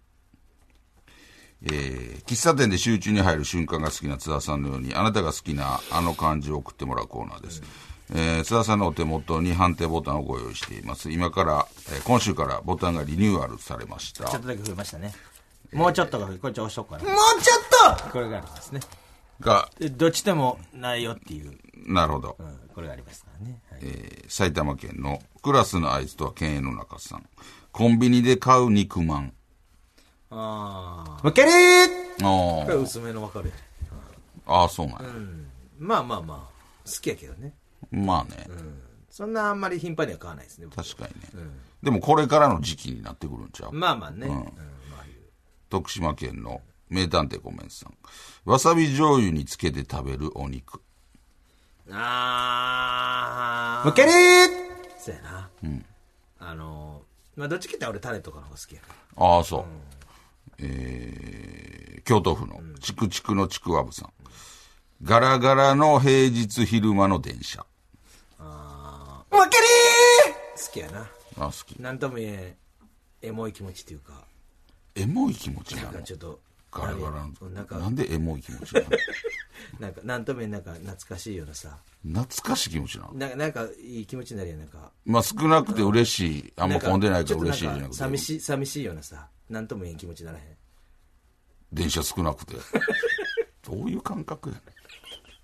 [1.64, 7.62] えー、喫茶店で集中に入る瞬間が好きな津田さんのように、あなたが好きなあの漢字を送ってもらうコーナーです。
[8.10, 11.10] えー、津田さんのお手元に判定ボタンをご用意しています。
[11.10, 14.30] 今から、えー今週からボタンがリニューアルされました。
[14.30, 15.12] ちょっとだけ増えましたね。
[15.74, 17.02] もうちょっとが、これちょ押しとくから。
[17.02, 18.80] もうちょっとこれがありますね。
[19.40, 22.36] が、でどっちでもないよっていう、なるほど。
[22.38, 23.60] うん、これがありますからね。
[23.70, 27.26] はいえー埼玉県のクラスのあいつとは犬猿の中さん。
[27.72, 29.32] コンビニで買う肉まん。
[30.30, 31.26] ああ。
[31.26, 33.54] わかるーあーこれ薄めのわかるよ。
[34.46, 35.08] あー、そうなんや。
[35.78, 37.54] まあまあまあ、好きやけどね。
[37.90, 38.46] まあね、
[39.08, 40.66] そんなあんまり頻繁には買わないですね。
[40.66, 41.50] 僕確かにね、
[41.82, 44.26] でもこれからの時期になってくるんちゃう、まあまあね。
[44.28, 45.04] うんまあ
[45.70, 47.94] 徳島県の名探偵コメントさん。
[48.44, 50.82] わさび醤油につけて食べるお肉。
[51.90, 53.86] あー。
[53.86, 54.12] わかるー
[54.98, 55.50] そうやな。
[56.40, 59.26] あのー、まあどっちかって俺タレとかの方が好きやから。
[59.26, 59.64] ああ、そう。
[60.58, 64.12] えー、京都府のチクチクのちくわぶさん。
[65.02, 67.64] ガラガラの平日昼間の電車。
[68.38, 71.08] わかるー好きやな。
[71.38, 71.78] あ好き。
[71.80, 72.56] なんとも言え
[73.22, 74.24] ん、エモい気持ちっていうか、
[74.94, 76.40] エモい気持ちななんのかちょっと、
[76.72, 78.86] ガラガラなんか、なんでエモい気持ちなの？
[79.80, 83.12] なんか、なんともなんか懐かしいようなさ、懐かしい気持ちなの？
[83.14, 84.90] なんか、なんかいい気持ちになるやん、なんか。
[85.04, 86.52] まあ少なくて嬉しい。
[86.56, 87.96] あんま混んでないから嬉しいじゃなくて。
[87.96, 90.44] 寂しい、寂しいようなさ、なんとも言えん気持ちにならへん。
[91.72, 92.54] 電車少なくて。
[93.62, 94.64] どういう感覚やねん。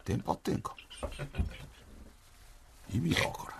[0.05, 0.75] 電波ってんか？
[2.93, 3.57] 意味がわから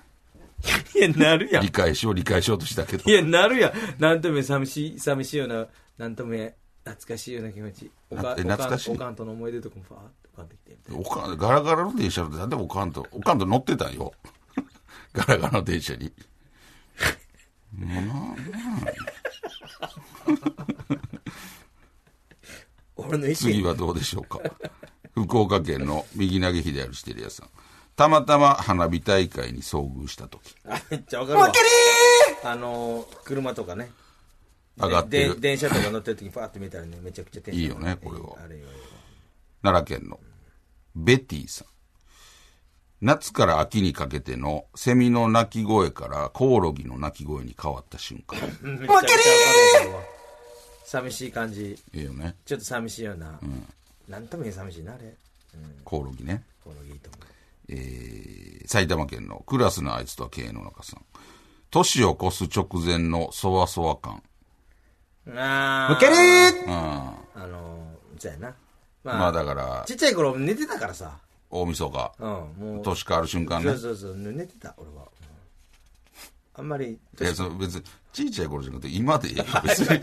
[0.95, 1.63] いや、なるやん。
[1.65, 3.13] 理解しよう、理解しようとしたけどい。
[3.13, 3.73] や、なるやん。
[4.01, 5.67] なんとも寂しい、寂しいような、
[5.99, 6.35] なんとも
[6.91, 8.91] 懐かしいような気持ちおなかえ懐かしい？
[8.93, 14.13] おかんとの思い出とかもファーッと浮かんできてみたいおかん、ガラガラの電車でなんでおかんと、おかんと乗ってたんよ。
[15.13, 16.13] ガラガラの電車に。
[22.97, 24.41] 俺の意思次はどうでしょうか。
[25.15, 27.51] 福岡県の右投げ左してるやつさん。
[27.97, 31.53] たまたま花火大会に遭遇した時あめっちゃわかるわ
[32.45, 33.91] あのー車とかね
[34.79, 38.37] 上がってるで電車とか乗ってる時にパーって見たらねめちゃくちゃテンションいいよねこれは
[39.63, 40.21] 奈良県の
[40.95, 41.69] ベティさん。
[43.03, 48.39] 夏から秋にかけてのセミの鳴き声からコオロギの鳴き声に変わった瞬間。
[48.89, 50.03] わかるわ
[50.85, 52.37] 寂しい感じいいよね。
[52.47, 53.39] ちょっと寂しいような、
[54.09, 55.15] なんとも言え寂しいなあれ
[55.85, 56.43] コオロギね。
[56.65, 57.23] このいいと思う
[57.69, 61.05] えー埼玉県のクラスのあいつとは経営の中さん。
[61.71, 64.23] 年を越す直前のそわそわ感。
[65.35, 65.97] あー。
[65.97, 66.71] ウケるー。
[66.71, 68.55] あのーそうやな。
[69.05, 69.85] ままあだから。
[69.87, 71.19] ち、っちゃい頃寝てたからさ。
[71.51, 72.83] 大晦日、うんもう。
[72.83, 73.71] 年変わる瞬間ね。
[73.73, 73.79] そう。
[73.79, 75.03] そうそう寝てた俺は、
[76.57, 76.61] うん。
[76.61, 79.45] あんまりいや、その別に、ちいちゃい頃じゃなくて、今でいいよ。
[79.63, 80.01] 別に。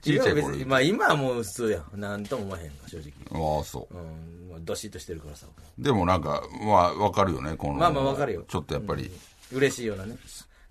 [0.00, 1.84] ちいち今ゃ頃はい別にまあ今はもう普通や。
[1.96, 3.56] んなんとも思わへんか正直。
[3.58, 3.94] ああ、そう。
[3.94, 5.46] うんまあどしっとしてるからさ。
[5.78, 7.74] でもなんか、まあ、わかるよね、この。
[7.74, 8.44] まあまあわかるよ。
[8.48, 9.10] ちょっとやっぱり、
[9.50, 10.16] 嬉しいようなね。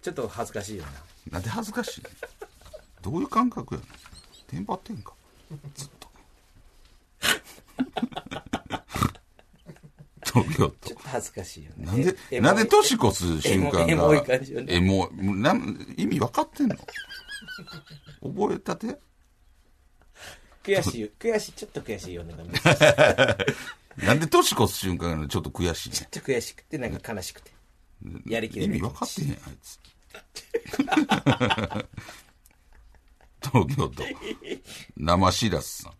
[0.01, 1.33] ちょっと恥ずかしいような。
[1.33, 2.03] なんで恥ずかしい
[3.01, 3.89] どういう感覚やねん。
[4.47, 5.13] テンパってんか。
[5.75, 6.07] ずっと。
[10.23, 10.97] 東京都ちょ。
[10.97, 13.81] っと恥ずかしいよねなんで、えなんで年越す瞬間が。
[13.91, 16.75] エモい感じよねエモいなん意味分かってんの？
[18.21, 18.99] 覚えたて？
[20.63, 22.43] 悔しい悔しいちょっと悔しいよねちょ
[24.05, 27.51] なんで年越す瞬間がちょっと悔しいねっと悔しくてなんか悲しくて
[28.27, 29.79] やりきれ意ない味分かってへん、あいつ。
[33.51, 34.03] 東京都、
[34.97, 35.93] 生しらすさん。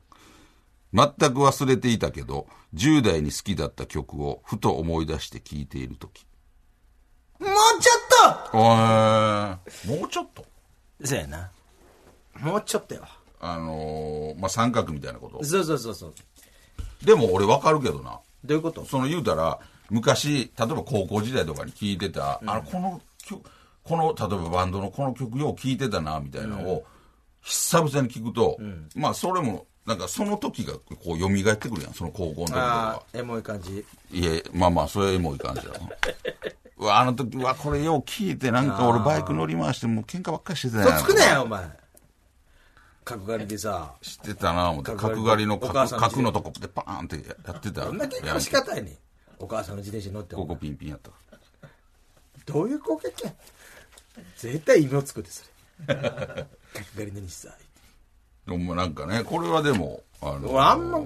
[0.93, 6.25] 全く忘れていたけど、10代に好きだった曲をふと思い出して聴いているとき。
[7.39, 7.49] もう
[7.81, 7.91] ちょ
[8.31, 10.41] っおーもうちょっと？
[10.43, 10.47] と
[11.03, 11.51] そうやな
[12.39, 13.03] もうちょっとよ
[13.39, 15.43] あのーまあ、三角みたいなこと？
[15.43, 16.13] そうそうそうそう
[17.03, 18.19] でも俺分かるけどな。
[18.43, 18.85] どういうこと？
[18.85, 19.59] その言うたら、
[19.89, 23.41] 昔、例えば高校時代とかに聴いてた、あの、この曲、
[23.83, 26.85] この、例えばバンドのこの曲よう聴いてたな、みたいなのを、
[27.41, 28.58] 久々に聞くと、
[28.95, 33.04] まあ、それも、なんかその時がこう蘇ってくるやん、その高校の時とあか。
[33.13, 35.73] あエモい感じいえ、まあまあ、それもいい感じだ。
[36.77, 40.99] うわ、あの時、うわ、これよう聞いて、なんか俺バイク乗り回して、もう喧嘩ばっかりしてたやん。
[40.99, 41.82] とつくなよお前
[43.04, 44.95] 角刈りでさ知ってたな、思って。
[44.95, 47.86] 角刈りの角角のとこでパーンってやってた。
[47.86, 48.97] どんな喧嘩の仕方やねん
[49.39, 51.10] お母さんの自転車に乗ってここピンピンやった。
[52.45, 53.34] どういう攻撃や
[54.38, 55.43] 絶対芋つくでそ
[55.88, 57.49] れ角刈りの日さ
[58.47, 60.99] でもなんかね、これはでも、あの俺あんま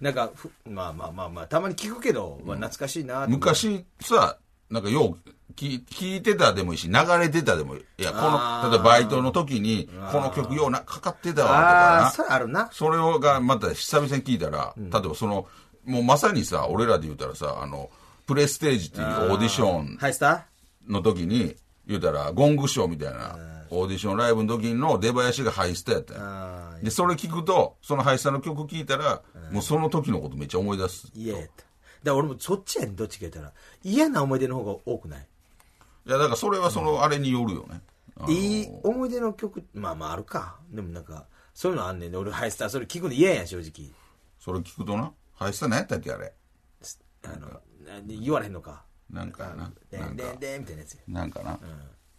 [0.00, 4.36] なんかふまあまあまあまあたまに聞くけど、まあ、懐かしいな昔さ、
[4.70, 7.84] なんかよう聞聞いてたでもいいし、流れてたでもいい。
[7.98, 8.66] いや、こあー。
[8.66, 12.10] の、例えばバイトの時に、この曲ような、かかってたわ、とああかな。
[12.10, 12.68] それあるな。
[12.72, 15.46] それをがまた久々に聞いたら、例えばその、
[15.84, 17.90] もうまさにさ、俺らで言うたらさ、あの、
[18.26, 20.46] プレステージっていうオーディションハイスタ
[20.88, 21.54] の時に、
[21.86, 23.38] 言うたら、ゴングショーみたいな、
[23.70, 31.10] オーディションライブの時の出囃子がハイスタやったで、それ聞くと、そのハイスタの曲聞いたら、もうその時のことめっちゃ思い出す。
[31.14, 31.50] いやだか
[32.04, 33.52] ら俺もそっちやねんどっちか言ったら。
[33.82, 35.26] 嫌な思い出の方が多くない？
[36.06, 37.80] いや、だからそれはその、あれによるよね。
[38.16, 40.56] あのいい思い出の曲まあまああるか。
[40.70, 43.90] でもなんかそういうのあんねんで俺ハイスタそれ聞くの嫌やん正直。
[44.38, 46.32] それ聞くとな、ハイスタ何やったっけあれ？
[47.24, 48.84] あのな言われへんのか。
[49.10, 49.72] なんかな。
[49.90, 51.00] でなんでん、でんみたいなやつや。
[51.08, 51.58] なんかな。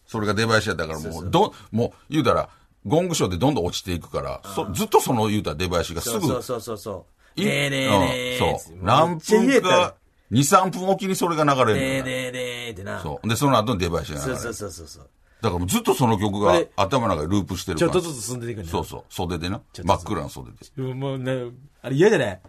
[0.07, 2.49] それが出囃子やったからもう、ど、もう言うたら、
[2.85, 7.05] ゴングショーでどんどん落ちていくから、そずっとその言うたら出囃子がすぐ、そうそうそうそうそ
[7.37, 7.41] う。
[7.41, 8.39] いねえねえねえ。
[8.39, 8.77] うんそう。
[8.81, 9.95] 何分か、
[10.31, 12.99] 2、3分おきにそれが流れるねえねえねえってな。
[13.01, 13.27] そう。
[13.27, 14.39] で、その後に出囃子が流れる。
[14.39, 15.09] そうそうそうそうそう。
[15.39, 17.91] だからもうずっとその曲が頭の中でループしてるから。
[17.91, 19.03] ちょっとずつ進んでいくんだそうそう。
[19.09, 19.61] 袖でな。
[19.73, 20.81] 真っ暗な袖で。
[20.93, 21.51] もうね
[21.83, 22.39] あれ嫌じゃない？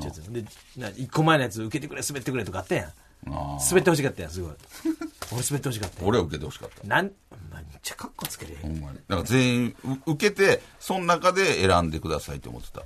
[0.00, 0.44] ちょっとで
[0.76, 2.92] な一個前のやつ受けてくれ滑ってくれとかあったやん。
[3.32, 4.52] あ滑ってほしかったやんすごい
[5.32, 6.86] 俺滑ってほしかった俺は受けてほしかった。
[6.86, 7.12] なんめっ
[7.82, 8.98] ちゃカッコつけるほんまに。
[9.08, 12.82] だから全員受けて、その中で選んでくださいって思ってた。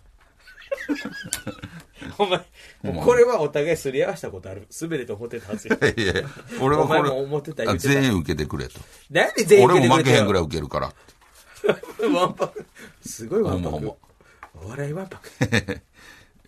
[2.18, 2.38] お前
[2.82, 6.22] もうこれはお互いすり合わせたことある滑れと思ってたはずよいやいや
[6.60, 8.80] 俺はこれも思ってたってた全員受けてくれと。
[9.10, 10.92] なんで全員俺も負けへんぐらい受けるから。
[12.08, 12.64] ワンパク
[13.02, 13.96] すごいワンパほんまク
[14.64, 15.30] お笑いワンパク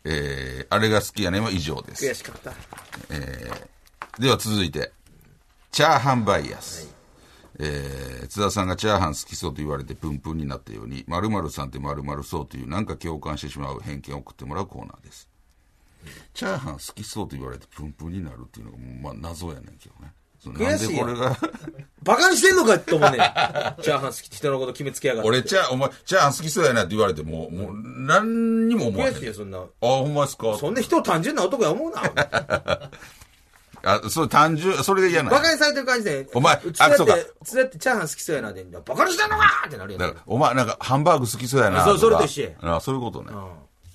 [0.05, 2.07] えー、あれが好きやねんは以上です。
[2.07, 2.53] 悔しかった
[4.19, 4.93] では続いて、
[5.73, 6.95] チャーハンバイアス。
[7.59, 15.29] えー津田さんがチャーハン好きそうと言われてプンプンになったように、〇〇さんって〇〇そうというなんか共感してしまう偏見を送ってもらうコーナーです。
[16.35, 20.13] チャーハン好きそうと言われてプンプンになるっていうのがもうまあ謎やねんけどね。
[20.45, 21.37] なん悔しいやんでこれが、
[22.03, 23.19] バカにしてんのかと思うねん。
[23.19, 25.29] チャーハン好きって人のこと決めつけやがって。
[25.29, 27.75] 俺チャー、お前、チャーハン好きそうやなって言われても、もう、
[28.07, 29.15] 何にも思わへん。
[29.15, 29.59] 悔しいよ、そんな。
[29.59, 30.57] あ、ほんまですか？
[30.59, 32.03] そんな人を単純な男や思うな。
[33.85, 36.29] あ、そう、単純、それが嫌なのバカにされてる感じで。
[36.35, 40.01] お前つだっあそうかて、つだってチャーハン好きそうやなで、バカにしてんのかってなるやん。
[40.01, 43.33] だから、お前なんかハンバーグ好きそうやなそうかそれと一緒やあ、そういうことね。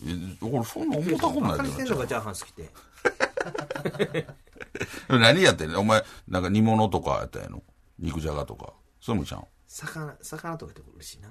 [0.06, 4.28] え俺、そんな思ったことバカないけどにしてんのか、チャーハン好きって。
[5.10, 5.20] な。
[5.20, 5.80] 何やってんの？
[5.80, 7.64] お前、なんか煮物とかやったんやの？
[8.00, 8.74] 肉じゃがとか。
[9.02, 9.46] それもちゃん。
[9.68, 11.30] 魚、魚とかって嬉しいな。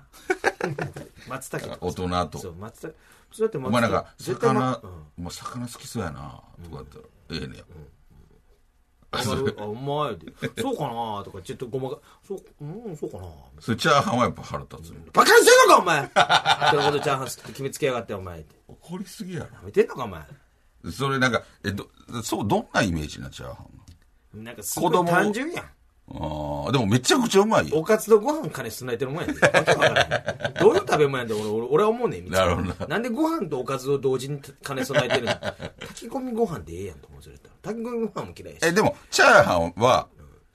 [1.28, 1.78] 松茸とか。
[1.80, 2.94] 大人とそう、松茸。
[3.32, 7.64] そうやって松茸お前なんか、魚、うんお前魚好きそうやなとかやったら、ええねや。
[9.58, 10.62] あ、うまいって。
[10.62, 13.24] そうかなとか、ちょっとごまか、そう、うん、そうかな
[13.60, 15.00] それチャーハンはやっぱ腹立つの？
[15.12, 16.10] バカにしてんのか、お前
[16.68, 18.56] 人のことチャーハン好きって決めつけやがって、お前って。
[18.68, 20.20] 怒りすぎややめてんのか、お前。
[20.82, 20.92] ろ。
[20.92, 21.88] それなんか、え、ど、
[22.22, 23.64] そう、どんなイメージなチャーハ
[24.34, 25.64] ンなんかすごい子供単純やん。
[26.08, 27.78] ああ、でもめちゃくちゃうまいよ。
[27.78, 29.32] おかずとご飯金備えてるもんやで。
[29.42, 32.30] わけわからんどういう食べ物やんで、俺、俺俺は思うねん。
[32.30, 35.34] なるほどななんでご飯とおかずを同時に金備えてるの？
[35.80, 37.54] 炊き込みご飯でええやんと思う、それやったら。
[37.74, 38.64] 炊き込みご飯も嫌いやし。
[38.66, 40.06] え、でも、チャーハンは、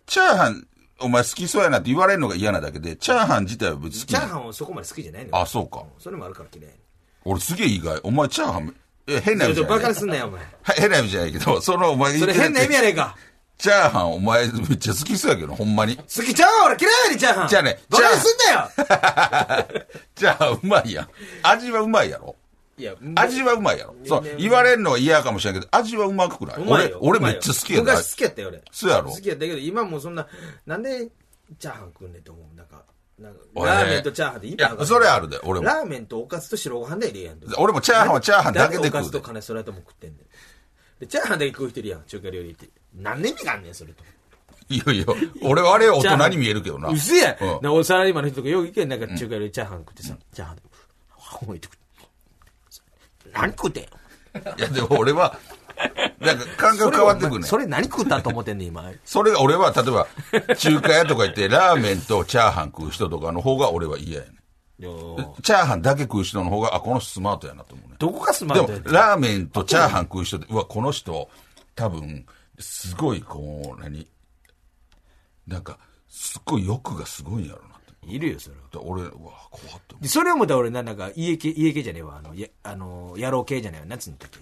[0.05, 0.67] チャーハン、
[1.01, 5.83] お前好きそうやなって言われるのが嫌なだけで、チャーハン自体は別に好きチャーなハンをそこまで好きじゃないのよあ、そうか。
[5.99, 6.79] それもあるから嫌いやね
[7.25, 7.99] 俺すげえ意外。
[8.03, 8.73] お前チャーハン、
[9.07, 9.37] え、変ん。
[9.39, 9.95] な意味じゃないちょっとバカに。
[9.95, 10.41] すんなよ、お前。
[10.41, 13.15] は 変な意味じゃないけど、そのお前それ変な意味やねねんか。
[13.61, 15.95] チャーハンお前めっちゃ好きそうやけど、ほんまに。
[15.95, 17.47] 好きちゃうわ俺嫌いやねん、チャーハン。
[17.47, 18.69] じゃあねバカにすんなよ
[20.15, 21.07] チャーハンうまいやん。
[21.43, 22.35] 味はうまいやろ。
[22.77, 23.95] いや、味はうまいやろ。
[24.07, 27.91] そう、言われるのは嫌かもしれんけど、味はうまくないう俺俺めっちゃ好きやな。
[27.93, 28.63] 昔好きやったよ、俺。
[28.71, 30.25] そうやろ好きやったけど、今もうそんな、
[30.65, 31.07] なんで、
[31.59, 32.57] チャーハン食うねんと思う。
[32.57, 32.83] なんか、
[33.19, 35.65] なんか、俺ラーメンとチャーハンで意いや、味わかんないそれあるで、俺も。
[35.67, 37.61] ラーメンとおかずと白ご飯で入れやんと。
[37.61, 39.21] 俺もチャーハンはチャーハンだけで食うでおかずと。
[39.21, 40.19] 金それとも食ってんねん。
[40.99, 42.67] で、チャーハンだけ食う人いるやん、中華料理って。
[42.95, 44.03] 何年意味があんねん、それと。
[44.69, 45.05] いやいや、
[45.43, 46.89] 俺はあれ大人に見えるけどな。
[46.89, 50.61] うせや、うんなおサラリーマンの人とかよく行けんなんか中華料理チャーハン食ってさ、チャーハンで、
[51.43, 51.77] 置いてくる。
[53.33, 53.87] 何食うてんい
[54.61, 55.37] や、でも俺は、
[56.19, 57.47] なんか感覚変わってくるね。
[57.47, 58.91] それ何食ったと思ってんねん、今。
[59.03, 60.07] それが俺は、例えば、
[60.55, 64.35] 中華屋とか行って、ラーメンとチャーハン食う人とかの方が俺は嫌やね
[64.79, 67.95] よチャーハンだけ食う人の方が、あ、この人スマートやなと思うね。
[67.99, 71.29] どこがスマでもートやっ、てラーメンとチャーハン食う人って、うわ、この人、
[71.75, 72.25] 多分、
[72.61, 74.07] すごい、こう、何？
[75.47, 77.71] なんか、すっごい欲がすごいんやろな。
[78.03, 78.63] いるよ、それは。
[78.71, 82.17] で俺、うわ、怖って思で、それを思ったら俺な、なんか、家系、家系じゃねえわ。
[82.17, 83.85] あの、や、あの、野郎系じゃねえわ。
[83.85, 84.39] なんつうんだっけ？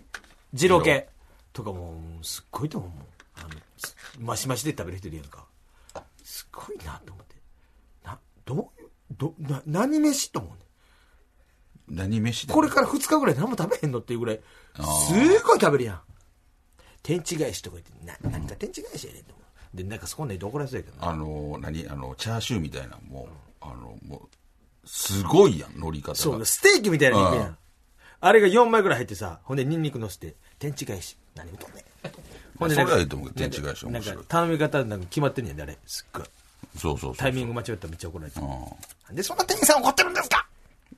[0.54, 1.10] 二郎系
[1.52, 2.92] とかもう、すっごいと思う。
[3.36, 5.46] あの、すマシマシで食べる人いるやんか。
[6.24, 7.36] すごいなと思って。
[8.04, 10.58] な、どういう、ど、な、何飯と思うね
[11.90, 11.96] う。
[11.96, 14.40] 何飯だこれから二日ぐらい何も食べへんのっていうぐらい、
[14.76, 16.02] すごい食べるやん。
[17.04, 19.78] 天地返しとか言って、な、何か天地返しやねんと思う。
[19.78, 21.10] で、なんかそこね、怒らせやけどな。
[21.12, 23.28] あの、何あの、チャーシューみたいなのも、
[23.62, 26.16] あの、もう、すごいやん、乗り方が。
[26.16, 27.58] そう、ステーキみたいな肉やうんん。
[28.22, 31.18] あれが4枚ぐらい入ってさ、ほんでニンニク乗せて、天地返し。
[31.36, 31.84] 何言うとんねん。
[32.58, 35.78] ほんでなんかそれはいいと思うけど天地返し面白いなんか頼み方なんか決まってんねんで、あれ。
[35.86, 36.26] すっごい。
[36.78, 37.16] そうそうそう。
[37.16, 38.40] タイミング間違ったらめっちゃ怒られて。
[38.40, 40.48] うんでそんな店員さん怒ってるんですか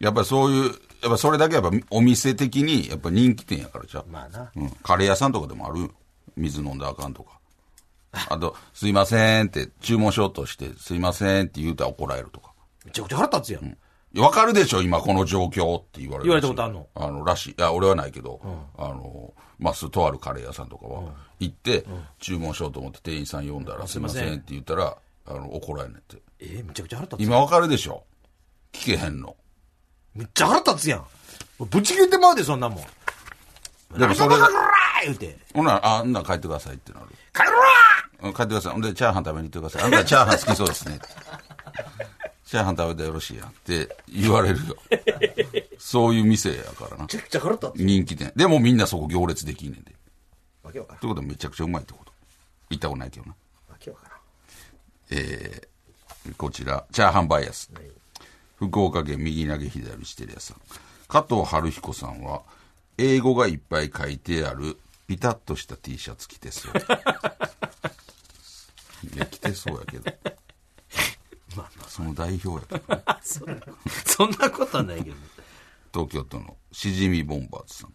[0.01, 4.51] やっぱりそういう、やっぱそれだけやっぱお店的に、やっぱ人気店やからじゃまあな。
[4.55, 4.69] うん。
[4.83, 5.89] カレー屋さんとかでもある
[6.35, 7.39] 水飲んだらあかんとか。
[8.29, 12.51] あと、すいませんって注文しようとして、すいませんって言うたら怒られるとか。
[12.85, 13.65] めちゃくちゃ腹立つやん。
[14.13, 16.23] いやわかるでしょ今この状況って言われる。
[16.23, 16.87] 言われたことあんの？
[16.95, 17.49] あの、らしい。
[17.51, 18.41] いや、俺はないけど、
[18.77, 21.85] あの、まあ、すとあるカレー屋さんとかは、行って、
[22.19, 26.17] 注文しようと思って店員さん呼んだら、すいませんって言ったら、あの、怒られんねんって。
[26.39, 27.25] えーめちゃくちゃ腹立つ。
[27.25, 28.03] 今わかるでしょ
[28.73, 29.37] 聞けへんの。
[30.15, 31.05] めっちゃ腹立つやん。
[31.59, 33.99] ぶち切れてまうで、そんなもん。
[33.99, 34.35] でもそれ
[35.03, 35.37] 言うて。
[35.53, 37.05] ほんなら、あ、ほんなら帰ってくださいってなる。
[37.33, 37.51] 帰ろ
[38.23, 38.73] うん帰ってください。
[38.73, 39.83] ほんで、チャーハン食べに行ってください。
[39.83, 40.99] あんたチャーハン好きそうですね。
[42.45, 44.75] チャーハン食べてよろしいやんって言われるよ。
[45.79, 47.07] そういう店やからなめ。
[47.07, 47.77] ちゃくちゃ腹立つ。
[47.77, 48.33] 人気店。
[48.35, 49.95] でもみんなそこ行列できんねんで。
[50.63, 50.99] わけわからん。
[51.01, 52.11] ということはめちゃくちゃうまいってこと。
[52.69, 53.35] 行ったことないけどな。
[53.69, 54.19] わけわからん。
[55.11, 57.71] えー、こちら、チャーハンバイアス。
[58.61, 60.57] 福岡県右投げ左打ちテレ屋さん。
[61.07, 62.43] 加藤春彦さんは、
[62.99, 66.73] 英語がいっぱい書いてある、ピタッとした T シャツ着てそう。
[69.15, 70.13] い や、着てそうやけど。
[71.57, 73.01] まあまその代表やけど。
[73.07, 73.61] あ、そんな、
[74.05, 75.15] そんなことはないけど。
[75.91, 77.93] 東京都のしじみボンバーズさん。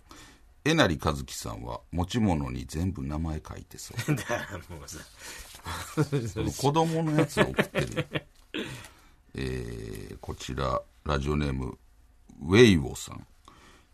[0.65, 3.99] えなりかずきさんは持ち物に全部名前書いてそう。
[4.17, 4.99] だからもうさ、
[6.61, 8.27] 子供のやつを送ってる。
[9.37, 11.79] えーこちら、ラジオネーム、
[12.43, 13.27] ウェイウォさん。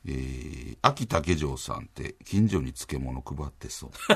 [0.06, 3.90] えー、秋竹城さんって近所に漬物配ってそう。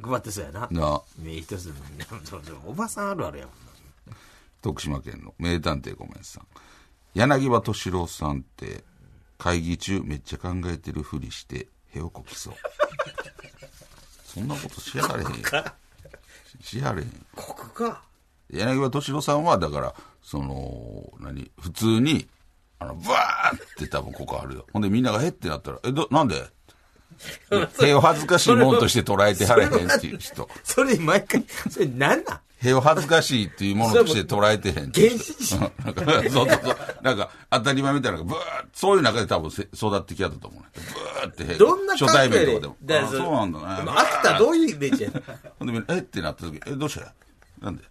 [0.00, 0.68] 配ってそうやな。
[0.70, 1.74] な、目一つ
[2.64, 4.16] おばさんあるあるやもんな。
[4.62, 6.46] 徳島県の名探偵ごめんさん。
[7.14, 8.84] 柳葉敏郎さんって
[9.36, 12.54] 会議中めっちゃ考えてるふりしてへをこきそう。
[14.24, 15.36] そんなことしやがれへんよ。
[16.60, 17.14] しやがれへんよ。
[17.36, 18.02] ここか。
[18.50, 22.28] 柳葉敏郎さんは、だから、その、何、普通に、
[22.78, 24.66] あの、ブワーって多分ここあるよ。
[24.72, 26.46] ほんでみんながへってなったら、え、ど、なんで？
[27.86, 30.48] へを恥ずかしいもんとして捉えてはれへんっていう人。
[30.64, 32.40] それ毎回、それなんなん？
[32.66, 35.56] へを恥ずかしいっていうものとして捉えてへんっていう人。
[35.58, 36.76] 原 なんかそうそうそう。
[37.02, 38.42] なんか、当たり前みたいなのが、ブーッ
[38.72, 40.68] そういう中で多分せ育ってきたと思うね。
[40.74, 43.08] ブーってへどんな初対面とかでも。
[43.10, 43.76] そうなんだね。
[43.76, 45.10] でも秋田どういうイメージや
[45.58, 47.12] ほんで、えってなった時、え、どうした？
[47.60, 47.84] なんで？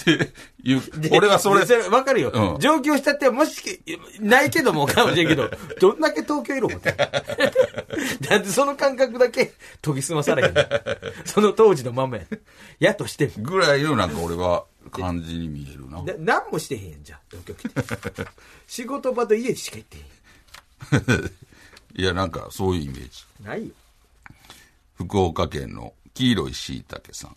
[0.00, 0.32] って
[0.62, 0.82] いう、
[1.12, 2.30] 俺はそれ、でわかるよ。
[2.32, 3.82] うん上京したって、もし、
[4.20, 6.92] ないけどもかもしれんけど、 どんだけ東京いる思って。
[6.92, 10.54] だってその感覚だけ研ぎ澄まされへん。
[11.24, 12.24] その当時のままや。
[12.78, 13.32] やとしても。
[13.38, 16.02] ぐらいのなんか俺は感じに見えるな。
[16.02, 18.26] な何もしてへんやん、じゃあ、東京来て。
[18.66, 21.30] 仕事場と家しか行ってへん。
[22.02, 23.24] いや、なんかそういうイメージ。
[23.42, 23.74] ないよ。
[24.96, 27.36] 福岡県の黄色いしいたけさん。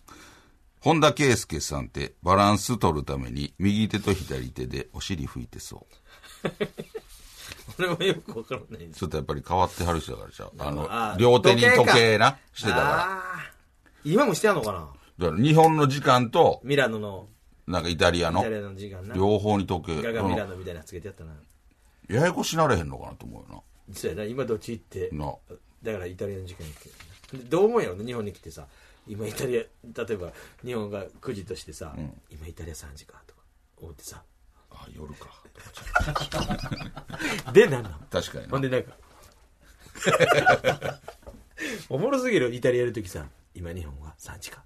[0.82, 5.86] 本田圭佑さんってバランス取るために右手と左手でお尻拭いてそ
[6.44, 6.50] う。
[7.78, 10.52] 俺もよくわからないちょっとやっぱり変わってはる人だからちゃう。
[10.58, 13.22] あの、あー両手に時時計計な、してたから。
[14.04, 14.88] 今もしてやんのかな？
[15.18, 17.28] だから日本の時間と、ミラノの、
[17.68, 19.14] なんかイタリアのイタ、リアの時間な。
[19.14, 20.02] 両方に時計。
[20.02, 21.32] ガガミラノみたいなのつけてやったな。
[22.08, 23.62] ややこしなれへんのかなと思うよ
[23.92, 25.10] そうやな、今どっち行って。
[25.12, 25.26] な。
[25.26, 25.32] な
[25.84, 26.76] だからイタリアの時間に来
[27.30, 28.66] てでどう思うやろね日本に来てさ
[29.06, 29.68] 今イタリア例
[30.14, 30.32] えば
[30.64, 31.94] 日本が9時としてさ、
[32.30, 33.40] 今イタリア3時かとか
[33.80, 34.22] 思ってさ。
[34.70, 35.42] あ、夜か。
[37.52, 38.50] でなんなん確かにな。
[38.50, 38.92] ほんでなんか。
[41.88, 43.24] おもろすぎるイタリアやるときさ
[43.54, 44.62] 今日本は3時か。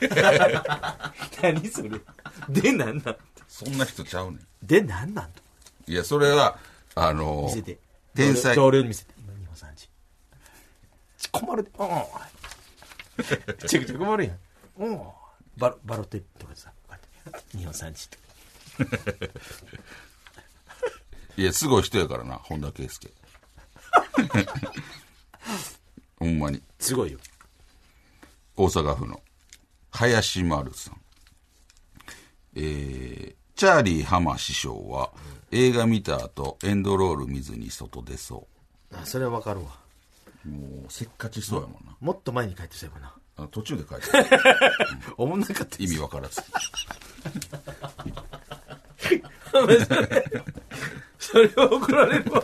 [1.42, 2.00] 何それ？
[2.48, 3.16] でなんなん？
[3.46, 4.46] そんな人ちゃうねん。
[4.62, 5.32] でなんなん？
[5.32, 5.42] と
[5.86, 6.58] いや、それは、
[6.94, 7.78] あの見せて。
[8.14, 8.56] 天才。
[8.56, 9.14] 同僚に見せて。
[9.18, 9.88] 今日本3時。
[11.18, 11.70] ち困るで。
[11.78, 11.88] うん
[13.16, 13.24] め
[13.68, 14.38] ちゃくちゃ困るやん
[14.78, 15.00] うん
[15.56, 16.92] バロバロテとかでさこう
[17.30, 18.24] やって日本3時とか
[21.36, 23.10] いや、すごい人やからな、本田圭佑。
[26.16, 26.62] ほんまに。
[26.78, 27.18] すごいよ
[28.56, 29.20] 大阪府の
[29.90, 31.00] 林丸さん。
[32.54, 35.12] えー、チャーリー浜師匠は、
[35.50, 38.46] 映画見た後、エンドロール見ずに外出そ
[38.92, 39.70] あそれはわかるわう。
[40.44, 41.96] もう、せっかちそうやもんな。
[42.00, 43.14] もっと前に帰ってそうやもんな。
[43.36, 44.04] あ途中で帰って。
[45.16, 45.82] おもんなかった。
[45.82, 46.42] 意味わからず。
[51.18, 52.42] それは怒られるわ。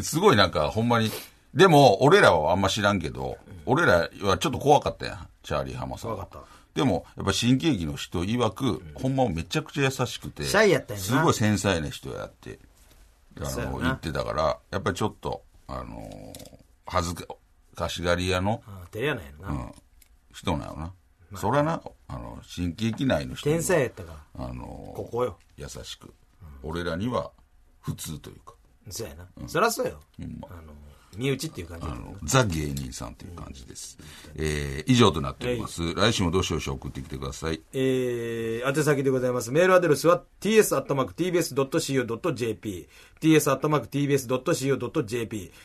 [0.00, 1.10] すごいなんか、ほんまに、
[1.54, 6.16] でも、俺らはあんま知らんけど、俺らはちょっと怖かったやん、チャーリー浜さんは。
[6.16, 6.48] 怖かった。
[6.74, 11.08] でも、やっぱ新喜劇の人曰く、ほんまめちゃくちゃ優しくて、シャイやったんやな。
[11.08, 12.58] すごい繊細な人やって、
[13.40, 16.58] あの、言ってたから、やっぱりちょっと、あのー
[16.90, 17.14] 恥ず
[17.74, 19.72] かしがり屋の、あ照れ屋なんやろな、うん、
[20.32, 20.94] 人なのな。
[21.36, 24.24] そらな、あの、新喜劇内の人には天才やったか。
[24.38, 25.38] らあのーここよ。
[25.58, 26.14] 優しく、
[26.62, 27.30] 俺らには
[27.80, 28.54] 普通というか、
[28.88, 30.00] そうやな、そりゃそうよ、
[30.40, 30.48] ま。
[30.50, 30.72] あの
[31.16, 33.98] 身内っていう感じあの、ザ芸人さんという感じです。
[34.36, 35.94] えー、以上となっております。
[35.94, 37.60] 来週もどしどし送ってきてください。
[37.72, 39.50] えー、宛先でございます。
[39.50, 41.48] メールアドレスは ts.tbs.co.jp
[43.20, 43.90] ts.tbs.co.jp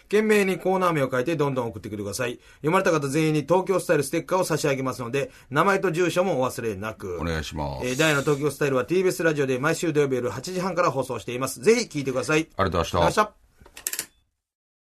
[0.04, 2.40] 懸命にコーナー名を書いてどんどん送ってきてください。
[2.58, 7.20] 読まれた方全員に東京スタイルステッカーを差し上げますので、名前と住所もお忘れなく。
[7.22, 7.88] お願いします。
[7.88, 11.62] えー、ダイヤの東京スタイルは TBS ラジオで毎週土曜日夜8時半から放送しています。
[11.62, 12.50] ぜひ聞いてください。
[12.58, 13.43] ありがとうございました。